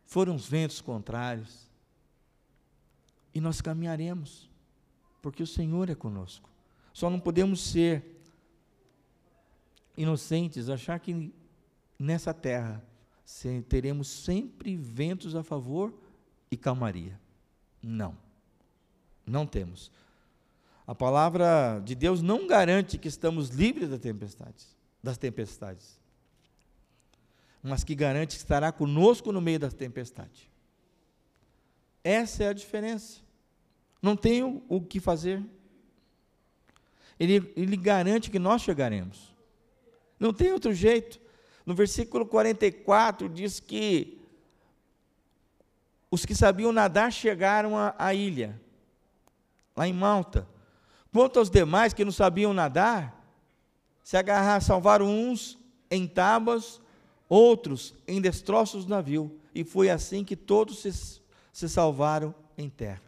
Foram 0.07 0.35
os 0.35 0.49
ventos 0.49 0.81
contrários. 0.81 1.69
E 3.35 3.41
nós 3.41 3.61
caminharemos, 3.61 4.49
porque 5.21 5.43
o 5.43 5.47
Senhor 5.47 5.91
é 5.91 5.95
conosco. 5.95 6.49
Só 6.95 7.11
não 7.11 7.21
podemos 7.21 7.61
ser 7.61 8.17
inocentes, 9.97 10.71
achar 10.71 10.99
que 10.99 11.33
nessa 11.99 12.33
terra 12.33 12.83
teremos 13.69 14.09
sempre 14.09 14.77
ventos 14.77 15.35
a 15.35 15.43
favor 15.43 15.93
e 16.51 16.57
calmaria. 16.57 17.21
Não. 17.83 18.17
Não 19.27 19.47
temos. 19.47 19.91
A 20.87 20.95
palavra 20.95 21.81
de 21.85 21.95
Deus 21.95 22.23
não 22.23 22.47
garante 22.47 22.97
que 22.97 23.09
estamos 23.09 23.49
livres 23.49 23.91
das 23.91 23.99
tempestades, 23.99 24.77
das 25.03 25.19
tempestades. 25.19 25.99
Mas 27.69 27.83
que 27.83 27.95
garante 27.95 28.37
que 28.37 28.43
estará 28.43 28.71
conosco 28.71 29.33
no 29.33 29.41
meio 29.41 29.59
da 29.59 29.71
tempestade. 29.71 30.51
Essa 32.05 32.45
é 32.45 32.49
a 32.49 32.53
diferença. 32.53 33.21
Não 34.01 34.17
tenho 34.17 34.63
o 34.69 34.81
que 34.81 35.01
fazer. 35.01 35.43
Ele, 37.19 37.53
ele 37.57 37.77
garante 37.77 38.31
que 38.31 38.39
nós 38.39 38.63
chegaremos. 38.63 39.35
Não 40.19 40.33
tem 40.33 40.53
outro 40.53 40.73
jeito. 40.73 41.21
No 41.65 41.75
versículo 41.75 42.25
44 42.25 43.29
diz 43.29 43.59
que 43.59 44.21
os 46.09 46.25
que 46.25 46.35
sabiam 46.35 46.71
nadar 46.71 47.13
chegaram 47.13 47.73
à 47.99 48.15
ilha 48.15 48.61
lá 49.75 49.89
em 49.89 49.93
Malta. 49.93 50.47
Quanto 51.13 51.41
aos 51.41 51.51
demais 51.51 51.93
que 51.93 52.05
não 52.05 52.13
sabiam 52.13 52.55
nadar, 52.55 53.21
se 54.05 54.17
agarrar, 54.17 54.61
salvaram 54.61 55.09
uns 55.09 55.59
em 55.91 56.07
tábuas, 56.07 56.81
outros 57.29 57.95
em 58.07 58.21
destroços 58.21 58.85
do 58.85 58.91
navio. 58.91 59.39
E 59.55 59.65
foi 59.65 59.91
assim 59.91 60.25
que 60.25 60.37
todos 60.37 60.81
se, 60.81 61.21
se 61.53 61.69
salvaram 61.69 62.35
em 62.57 62.69
terra. 62.69 63.03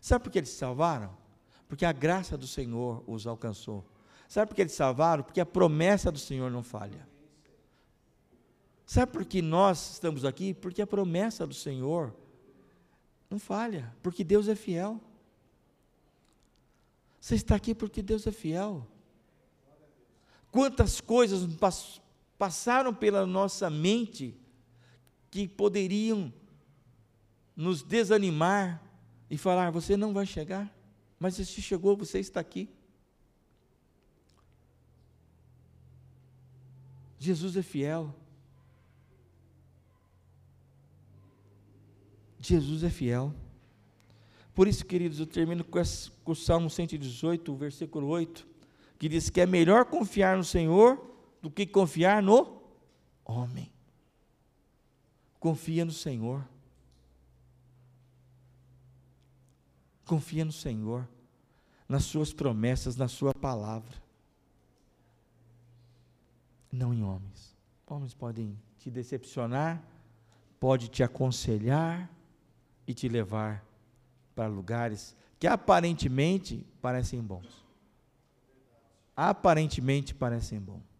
Sabe 0.00 0.24
por 0.24 0.30
que 0.30 0.38
eles 0.38 0.50
se 0.50 0.56
salvaram? 0.56 1.16
Porque 1.68 1.84
a 1.84 1.92
graça 1.92 2.36
do 2.36 2.46
Senhor 2.46 3.02
os 3.06 3.26
alcançou. 3.26 3.84
Sabe 4.28 4.48
por 4.48 4.54
que 4.54 4.62
eles 4.62 4.72
se 4.72 4.78
salvaram? 4.78 5.22
Porque 5.22 5.40
a 5.40 5.46
promessa 5.46 6.12
do 6.12 6.18
Senhor 6.18 6.50
não 6.50 6.62
falha. 6.62 7.08
Sabe 8.86 9.12
por 9.12 9.24
que 9.24 9.40
nós 9.40 9.92
estamos 9.92 10.24
aqui? 10.24 10.52
Porque 10.52 10.82
a 10.82 10.86
promessa 10.86 11.46
do 11.46 11.54
Senhor 11.54 12.14
não 13.30 13.38
falha, 13.38 13.94
porque 14.02 14.22
Deus 14.22 14.46
é 14.46 14.54
fiel. 14.54 15.00
Você 17.20 17.34
está 17.34 17.54
aqui 17.54 17.74
porque 17.74 18.02
Deus 18.02 18.26
é 18.26 18.30
fiel. 18.30 18.86
Quantas 20.52 21.00
coisas 21.00 21.42
passaram 22.38 22.94
pela 22.94 23.26
nossa 23.26 23.70
mente 23.70 24.36
que 25.30 25.48
poderiam 25.48 26.32
nos 27.56 27.82
desanimar 27.82 28.82
e 29.30 29.36
falar: 29.36 29.70
você 29.70 29.96
não 29.96 30.12
vai 30.12 30.26
chegar, 30.26 30.72
mas 31.18 31.34
se 31.34 31.44
chegou, 31.62 31.96
você 31.96 32.18
está 32.18 32.40
aqui. 32.40 32.68
Jesus 37.18 37.56
é 37.56 37.62
fiel. 37.62 38.14
Jesus 42.40 42.84
é 42.84 42.90
fiel. 42.90 43.34
Por 44.54 44.68
isso, 44.68 44.84
queridos, 44.84 45.18
eu 45.18 45.26
termino 45.26 45.64
com, 45.64 45.78
esse, 45.78 46.10
com 46.22 46.32
o 46.32 46.36
Salmo 46.36 46.68
118, 46.68 47.56
versículo 47.56 48.06
8, 48.08 48.46
que 48.98 49.08
diz 49.08 49.30
que 49.30 49.40
é 49.40 49.46
melhor 49.46 49.86
confiar 49.86 50.36
no 50.36 50.44
Senhor 50.44 51.13
do 51.44 51.50
que 51.50 51.66
confiar 51.66 52.22
no 52.22 52.62
homem. 53.22 53.70
Confia 55.38 55.84
no 55.84 55.92
Senhor. 55.92 56.42
Confia 60.06 60.42
no 60.42 60.52
Senhor, 60.52 61.06
nas 61.86 62.04
Suas 62.04 62.32
promessas, 62.32 62.96
na 62.96 63.08
Sua 63.08 63.34
palavra. 63.34 63.94
Não 66.72 66.94
em 66.94 67.04
homens. 67.04 67.54
Homens 67.86 68.14
podem 68.14 68.58
te 68.78 68.90
decepcionar, 68.90 69.84
pode 70.58 70.88
te 70.88 71.02
aconselhar 71.02 72.10
e 72.86 72.94
te 72.94 73.06
levar 73.06 73.62
para 74.34 74.46
lugares 74.46 75.14
que 75.38 75.46
aparentemente 75.46 76.66
parecem 76.80 77.20
bons. 77.20 77.62
Aparentemente 79.14 80.14
parecem 80.14 80.58
bons. 80.58 80.93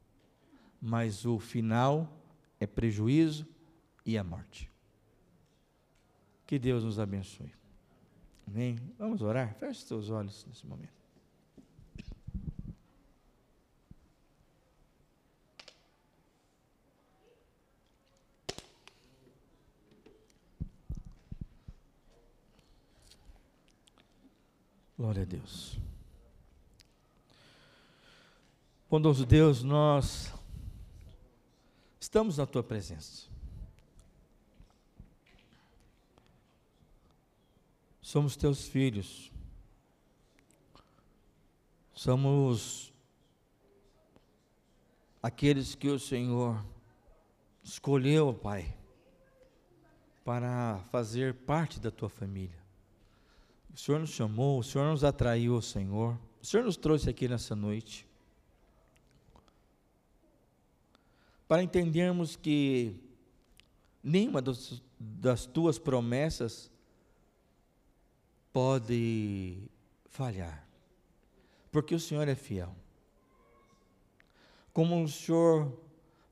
Mas 0.87 1.25
o 1.25 1.39
final 1.39 2.15
é 2.61 2.67
prejuízo 2.67 3.49
e 4.05 4.19
a 4.19 4.23
morte. 4.23 4.71
Que 6.47 6.59
Deus 6.59 6.85
nos 6.85 6.99
abençoe. 6.99 7.51
Amém? 8.47 8.77
Vamos 8.99 9.23
orar? 9.23 9.55
Feche 9.55 9.81
os 9.81 9.89
seus 9.89 10.11
olhos 10.11 10.45
nesse 10.45 10.67
momento. 10.67 10.93
Glória 24.99 25.23
a 25.23 25.25
Deus. 25.25 25.79
Bondoso 28.91 29.25
Deus, 29.25 29.63
nós 29.63 30.35
estamos 32.15 32.39
na 32.39 32.47
tua 32.47 32.63
presença. 32.63 33.27
Somos 38.01 38.37
teus 38.37 38.69
filhos. 38.69 39.33
Somos 41.93 42.93
aqueles 45.21 45.75
que 45.75 45.89
o 45.89 45.99
Senhor 45.99 46.65
escolheu, 47.65 48.33
Pai, 48.33 48.73
para 50.25 50.85
fazer 50.93 51.35
parte 51.35 51.81
da 51.81 51.91
tua 51.91 52.09
família. 52.09 52.63
O 53.75 53.77
Senhor 53.77 53.99
nos 53.99 54.11
chamou, 54.11 54.61
o 54.61 54.63
Senhor 54.63 54.89
nos 54.89 55.03
atraiu, 55.03 55.61
Senhor. 55.61 56.17
O 56.41 56.47
Senhor 56.47 56.63
nos 56.63 56.77
trouxe 56.77 57.11
aqui 57.11 57.27
nessa 57.27 57.57
noite 57.57 58.07
para 61.47 61.63
entendermos 61.63 62.37
que 62.37 62.97
nenhuma 64.03 64.41
das, 64.41 64.83
das 64.99 65.47
tuas 65.47 65.79
promessas 65.79 66.71
pode 68.53 69.59
falhar, 70.07 70.67
porque 71.73 71.95
o 71.95 72.01
Senhor 72.01 72.29
é 72.29 72.35
fiel. 72.35 72.75
Como 74.73 75.03
o 75.03 75.09
Senhor 75.09 75.81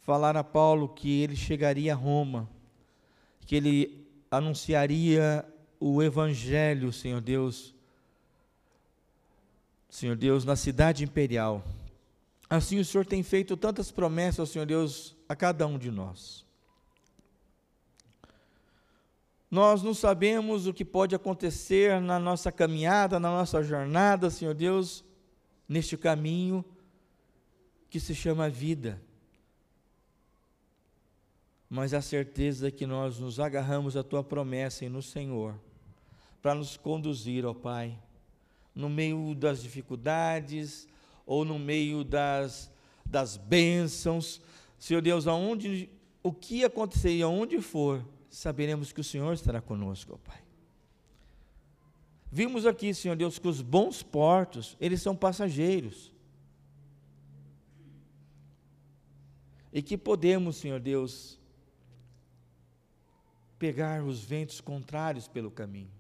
falara 0.00 0.40
a 0.40 0.44
Paulo 0.44 0.88
que 0.88 1.22
ele 1.22 1.36
chegaria 1.36 1.92
a 1.92 1.96
Roma, 1.96 2.48
que 3.46 3.56
ele 3.56 4.06
anunciaria 4.30 5.44
o 5.78 6.02
Evangelho, 6.02 6.92
Senhor 6.92 7.20
Deus, 7.20 7.74
Senhor 9.88 10.16
Deus, 10.16 10.44
na 10.44 10.56
cidade 10.56 11.04
imperial. 11.04 11.64
Assim 12.53 12.78
o 12.78 12.84
Senhor 12.84 13.07
tem 13.07 13.22
feito 13.22 13.57
tantas 13.57 13.90
promessas, 13.90 14.50
Senhor 14.50 14.66
Deus, 14.66 15.16
a 15.26 15.34
cada 15.34 15.66
um 15.66 15.78
de 15.78 15.90
nós. 15.90 16.44
Nós 19.50 19.82
não 19.82 19.94
sabemos 19.94 20.66
o 20.66 20.74
que 20.74 20.84
pode 20.84 21.14
acontecer 21.14 21.98
na 21.98 22.18
nossa 22.18 22.53
caminhada, 22.53 23.18
na 23.18 23.30
nossa 23.30 23.62
jornada, 23.62 24.28
Senhor 24.28 24.53
Deus, 24.53 25.03
neste 25.66 25.96
caminho 25.96 26.62
que 27.88 27.98
se 27.98 28.14
chama 28.14 28.50
vida. 28.50 29.00
Mas 31.70 31.94
a 31.94 32.03
certeza 32.03 32.68
é 32.68 32.70
que 32.70 32.84
nós 32.84 33.18
nos 33.18 33.40
agarramos 33.40 33.96
à 33.96 34.03
tua 34.03 34.22
promessa 34.22 34.84
e 34.84 34.90
no 34.90 35.00
Senhor, 35.00 35.55
para 36.42 36.55
nos 36.55 36.76
conduzir, 36.76 37.46
ó 37.46 37.55
Pai, 37.55 37.98
no 38.74 38.90
meio 38.90 39.34
das 39.34 39.62
dificuldades 39.62 40.86
ou 41.26 41.44
no 41.44 41.58
meio 41.58 42.04
das, 42.04 42.70
das 43.04 43.36
bênçãos, 43.36 44.40
Senhor 44.78 45.00
Deus, 45.00 45.26
aonde 45.26 45.88
o 46.22 46.32
que 46.32 46.64
acontecer 46.64 47.14
e 47.14 47.22
aonde 47.22 47.60
for, 47.60 48.04
saberemos 48.28 48.92
que 48.92 49.00
o 49.00 49.04
Senhor 49.04 49.32
estará 49.32 49.60
conosco, 49.60 50.14
ó 50.14 50.16
Pai. 50.16 50.42
Vimos 52.30 52.64
aqui, 52.64 52.94
Senhor 52.94 53.14
Deus, 53.14 53.38
que 53.38 53.46
os 53.46 53.60
bons 53.60 54.02
portos, 54.02 54.76
eles 54.80 55.02
são 55.02 55.14
passageiros. 55.14 56.10
E 59.70 59.82
que 59.82 59.98
podemos, 59.98 60.56
Senhor 60.56 60.80
Deus, 60.80 61.38
pegar 63.58 64.02
os 64.02 64.24
ventos 64.24 64.60
contrários 64.60 65.28
pelo 65.28 65.50
caminho. 65.50 65.92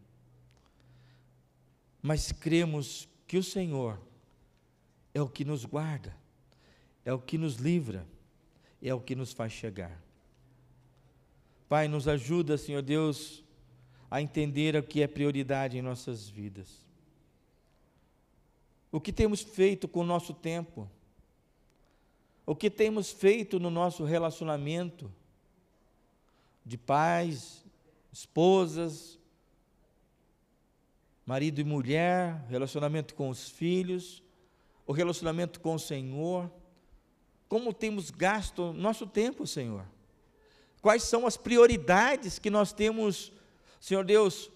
Mas 2.00 2.32
cremos 2.32 3.08
que 3.26 3.36
o 3.36 3.44
Senhor 3.44 4.00
é 5.14 5.20
o 5.20 5.28
que 5.28 5.44
nos 5.44 5.64
guarda, 5.64 6.16
é 7.04 7.12
o 7.12 7.18
que 7.18 7.36
nos 7.36 7.56
livra, 7.56 8.06
é 8.80 8.94
o 8.94 9.00
que 9.00 9.14
nos 9.14 9.32
faz 9.32 9.52
chegar. 9.52 10.02
Pai, 11.68 11.88
nos 11.88 12.06
ajuda, 12.06 12.58
Senhor 12.58 12.82
Deus, 12.82 13.42
a 14.10 14.20
entender 14.20 14.76
o 14.76 14.82
que 14.82 15.02
é 15.02 15.06
prioridade 15.06 15.78
em 15.78 15.82
nossas 15.82 16.28
vidas. 16.28 16.82
O 18.90 19.00
que 19.00 19.12
temos 19.12 19.40
feito 19.40 19.88
com 19.88 20.00
o 20.00 20.04
nosso 20.04 20.34
tempo? 20.34 20.88
O 22.44 22.54
que 22.54 22.68
temos 22.68 23.10
feito 23.10 23.58
no 23.58 23.70
nosso 23.70 24.04
relacionamento 24.04 25.10
de 26.64 26.76
pais, 26.76 27.64
esposas, 28.12 29.18
marido 31.24 31.60
e 31.60 31.64
mulher, 31.64 32.44
relacionamento 32.48 33.14
com 33.14 33.30
os 33.30 33.48
filhos, 33.48 34.21
o 34.92 34.94
relacionamento 34.94 35.58
com 35.58 35.74
o 35.74 35.78
Senhor? 35.78 36.52
Como 37.48 37.72
temos 37.72 38.10
gasto 38.10 38.74
nosso 38.74 39.06
tempo, 39.06 39.46
Senhor? 39.46 39.86
Quais 40.82 41.02
são 41.02 41.26
as 41.26 41.34
prioridades 41.34 42.38
que 42.38 42.50
nós 42.50 42.74
temos, 42.74 43.32
Senhor 43.80 44.04
Deus, 44.04 44.50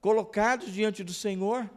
colocados 0.00 0.72
diante 0.72 1.02
do 1.02 1.12
Senhor? 1.12 1.68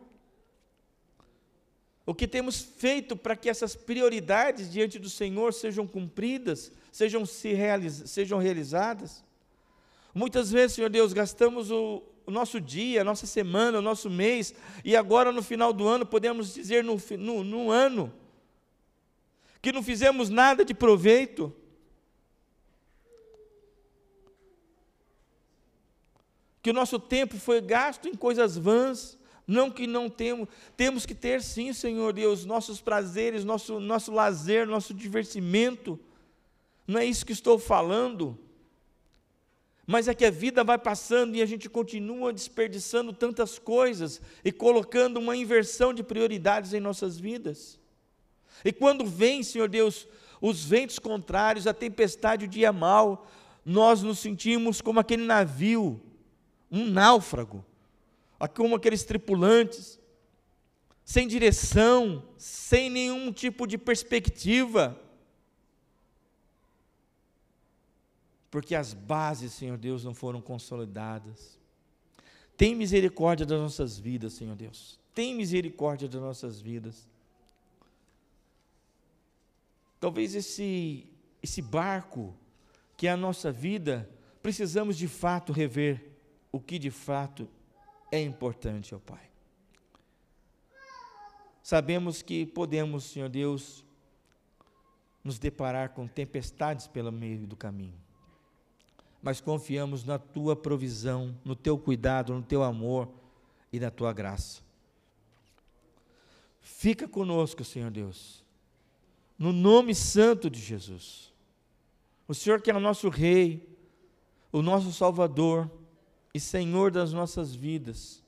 O 2.05 2.13
que 2.13 2.27
temos 2.27 2.61
feito 2.61 3.17
para 3.17 3.35
que 3.35 3.49
essas 3.49 3.75
prioridades 3.75 4.71
diante 4.71 4.99
do 4.99 5.09
Senhor 5.09 5.51
sejam 5.51 5.87
cumpridas, 5.87 6.71
sejam, 6.91 7.25
se 7.25 7.53
realiz 7.53 8.03
sejam 8.05 8.37
realizadas? 8.37 9.23
Muitas 10.13 10.51
vezes, 10.51 10.75
Senhor 10.75 10.91
Deus, 10.91 11.11
gastamos 11.11 11.71
o, 11.71 12.03
o, 12.25 12.31
nosso 12.31 12.59
dia, 12.59 13.01
a 13.01 13.03
nossa 13.03 13.25
semana, 13.25 13.79
o 13.79 13.81
nosso 13.81 14.09
mês, 14.09 14.53
e 14.83 14.95
agora 14.95 15.31
no 15.31 15.41
final 15.41 15.71
do 15.71 15.87
ano 15.87 16.05
podemos 16.05 16.53
dizer 16.53 16.83
no, 16.83 16.97
no, 17.17 17.43
no 17.43 17.71
ano 17.71 18.11
que 19.61 19.71
não 19.71 19.81
fizemos 19.81 20.29
nada 20.29 20.63
de 20.63 20.73
proveito. 20.73 21.53
que 26.65 26.71
o 26.71 26.73
nosso 26.73 26.97
tempo 26.97 27.37
foi 27.37 27.61
gasto 27.61 28.07
em 28.07 28.15
coisas 28.15 28.57
vãs, 28.57 29.19
não 29.45 29.69
que 29.69 29.85
não 29.85 30.09
temos, 30.09 30.49
temos 30.75 31.05
que 31.05 31.13
ter 31.13 31.43
sim, 31.43 31.71
Senhor 31.71 32.11
Deus, 32.11 32.43
nossos 32.43 32.81
prazeres, 32.81 33.45
nosso, 33.45 33.79
nosso 33.79 34.11
lazer, 34.11 34.65
nosso 34.65 34.91
divertimento, 34.91 35.99
não 36.87 36.99
é 36.99 37.05
isso 37.05 37.23
que 37.23 37.33
estou 37.33 37.59
falando, 37.59 38.35
mas 39.87 40.07
é 40.07 40.13
que 40.15 40.25
a 40.25 40.31
vida 40.31 40.63
vai 40.63 40.77
passando 40.77 41.35
e 41.35 41.41
a 41.41 41.45
gente 41.45 41.69
continua 41.69 42.33
desperdiçando 42.33 43.13
tantas 43.13 43.59
coisas 43.59 44.19
e 44.43 44.51
colocando 44.51 45.17
uma 45.17 45.37
inversão 45.37 45.93
de 45.93 46.03
prioridades 46.03 46.73
em 46.73 46.79
nossas 46.79 47.19
vidas. 47.19 47.79
E 48.63 48.71
quando 48.71 49.05
vem, 49.05 49.43
Senhor 49.43 49.69
Deus, 49.69 50.07
os 50.41 50.65
ventos 50.65 50.97
contrários, 50.97 51.67
a 51.67 51.73
tempestade, 51.73 52.45
o 52.45 52.47
dia 52.47 52.73
mal, 52.73 53.27
nós 53.63 54.01
nos 54.01 54.19
sentimos 54.19 54.81
como 54.81 54.99
aquele 54.99 55.23
navio 55.23 56.01
um 56.71 56.85
náufrago, 56.85 57.63
como 58.55 58.75
aqueles 58.75 59.03
tripulantes, 59.03 59.99
sem 61.03 61.27
direção, 61.27 62.23
sem 62.37 62.89
nenhum 62.89 63.31
tipo 63.31 63.67
de 63.67 63.77
perspectiva. 63.77 64.99
Porque 68.55 68.73
as 68.73 68.93
bases, 68.93 69.51
Senhor 69.51 69.77
Deus, 69.77 70.05
não 70.05 70.15
foram 70.15 70.39
consolidadas. 70.39 71.59
Tem 72.55 72.73
misericórdia 72.73 73.45
das 73.45 73.59
nossas 73.59 73.99
vidas, 73.99 74.31
Senhor 74.31 74.55
Deus. 74.55 74.97
Tem 75.13 75.35
misericórdia 75.35 76.07
das 76.07 76.21
nossas 76.21 76.61
vidas. 76.61 77.05
Talvez 79.99 80.35
esse, 80.35 81.05
esse 81.43 81.61
barco 81.61 82.33
que 82.95 83.07
é 83.07 83.11
a 83.11 83.17
nossa 83.17 83.51
vida 83.51 84.09
precisamos 84.41 84.95
de 84.97 85.09
fato 85.09 85.51
rever 85.51 86.13
o 86.49 86.57
que 86.57 86.79
de 86.79 86.89
fato 86.89 87.49
é 88.09 88.21
importante, 88.21 88.95
ó 88.95 88.99
Pai. 88.99 89.29
Sabemos 91.61 92.21
que 92.21 92.45
podemos, 92.45 93.03
Senhor 93.03 93.27
Deus, 93.27 93.83
nos 95.21 95.37
deparar 95.37 95.89
com 95.89 96.07
tempestades 96.07 96.87
pelo 96.87 97.11
meio 97.11 97.45
do 97.45 97.57
caminho, 97.57 98.04
mas 99.25 99.41
confiamos 99.41 100.03
na 100.03 100.19
tua 100.19 100.55
provisão, 100.55 101.35
no 101.43 101.55
teu 101.55 101.79
cuidado, 101.79 102.31
no 102.31 102.43
teu 102.43 102.61
amor 102.61 103.09
e 103.73 103.79
na 103.79 103.89
tua 103.89 104.13
graça. 104.13 104.61
Fica 106.61 107.07
conosco, 107.07 107.63
Senhor 107.63 107.89
Deus, 107.89 108.45
no 109.35 109.51
nome 109.51 109.95
santo 109.95 110.47
de 110.47 110.59
Jesus. 110.59 111.33
O 112.27 112.35
Senhor 112.35 112.61
que 112.61 112.69
é 112.69 112.75
o 112.75 112.79
nosso 112.79 113.09
Rei, 113.09 113.67
o 114.51 114.61
nosso 114.61 114.93
Salvador 114.93 115.71
e 116.31 116.39
Senhor 116.39 116.91
das 116.91 117.11
nossas 117.11 117.55
vidas. 117.55 118.23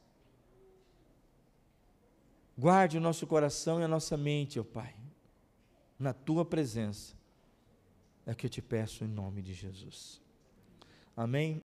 Guarde 2.57 2.97
o 2.97 3.01
nosso 3.01 3.27
coração 3.27 3.79
e 3.79 3.83
a 3.83 3.87
nossa 3.87 4.17
mente, 4.17 4.59
ó 4.59 4.63
Pai, 4.63 4.95
na 5.99 6.11
tua 6.11 6.43
presença. 6.43 7.15
É 8.25 8.33
que 8.33 8.47
eu 8.47 8.49
te 8.49 8.63
peço 8.63 9.03
em 9.03 9.07
nome 9.07 9.43
de 9.43 9.53
Jesus. 9.53 10.25
Amém. 11.17 11.61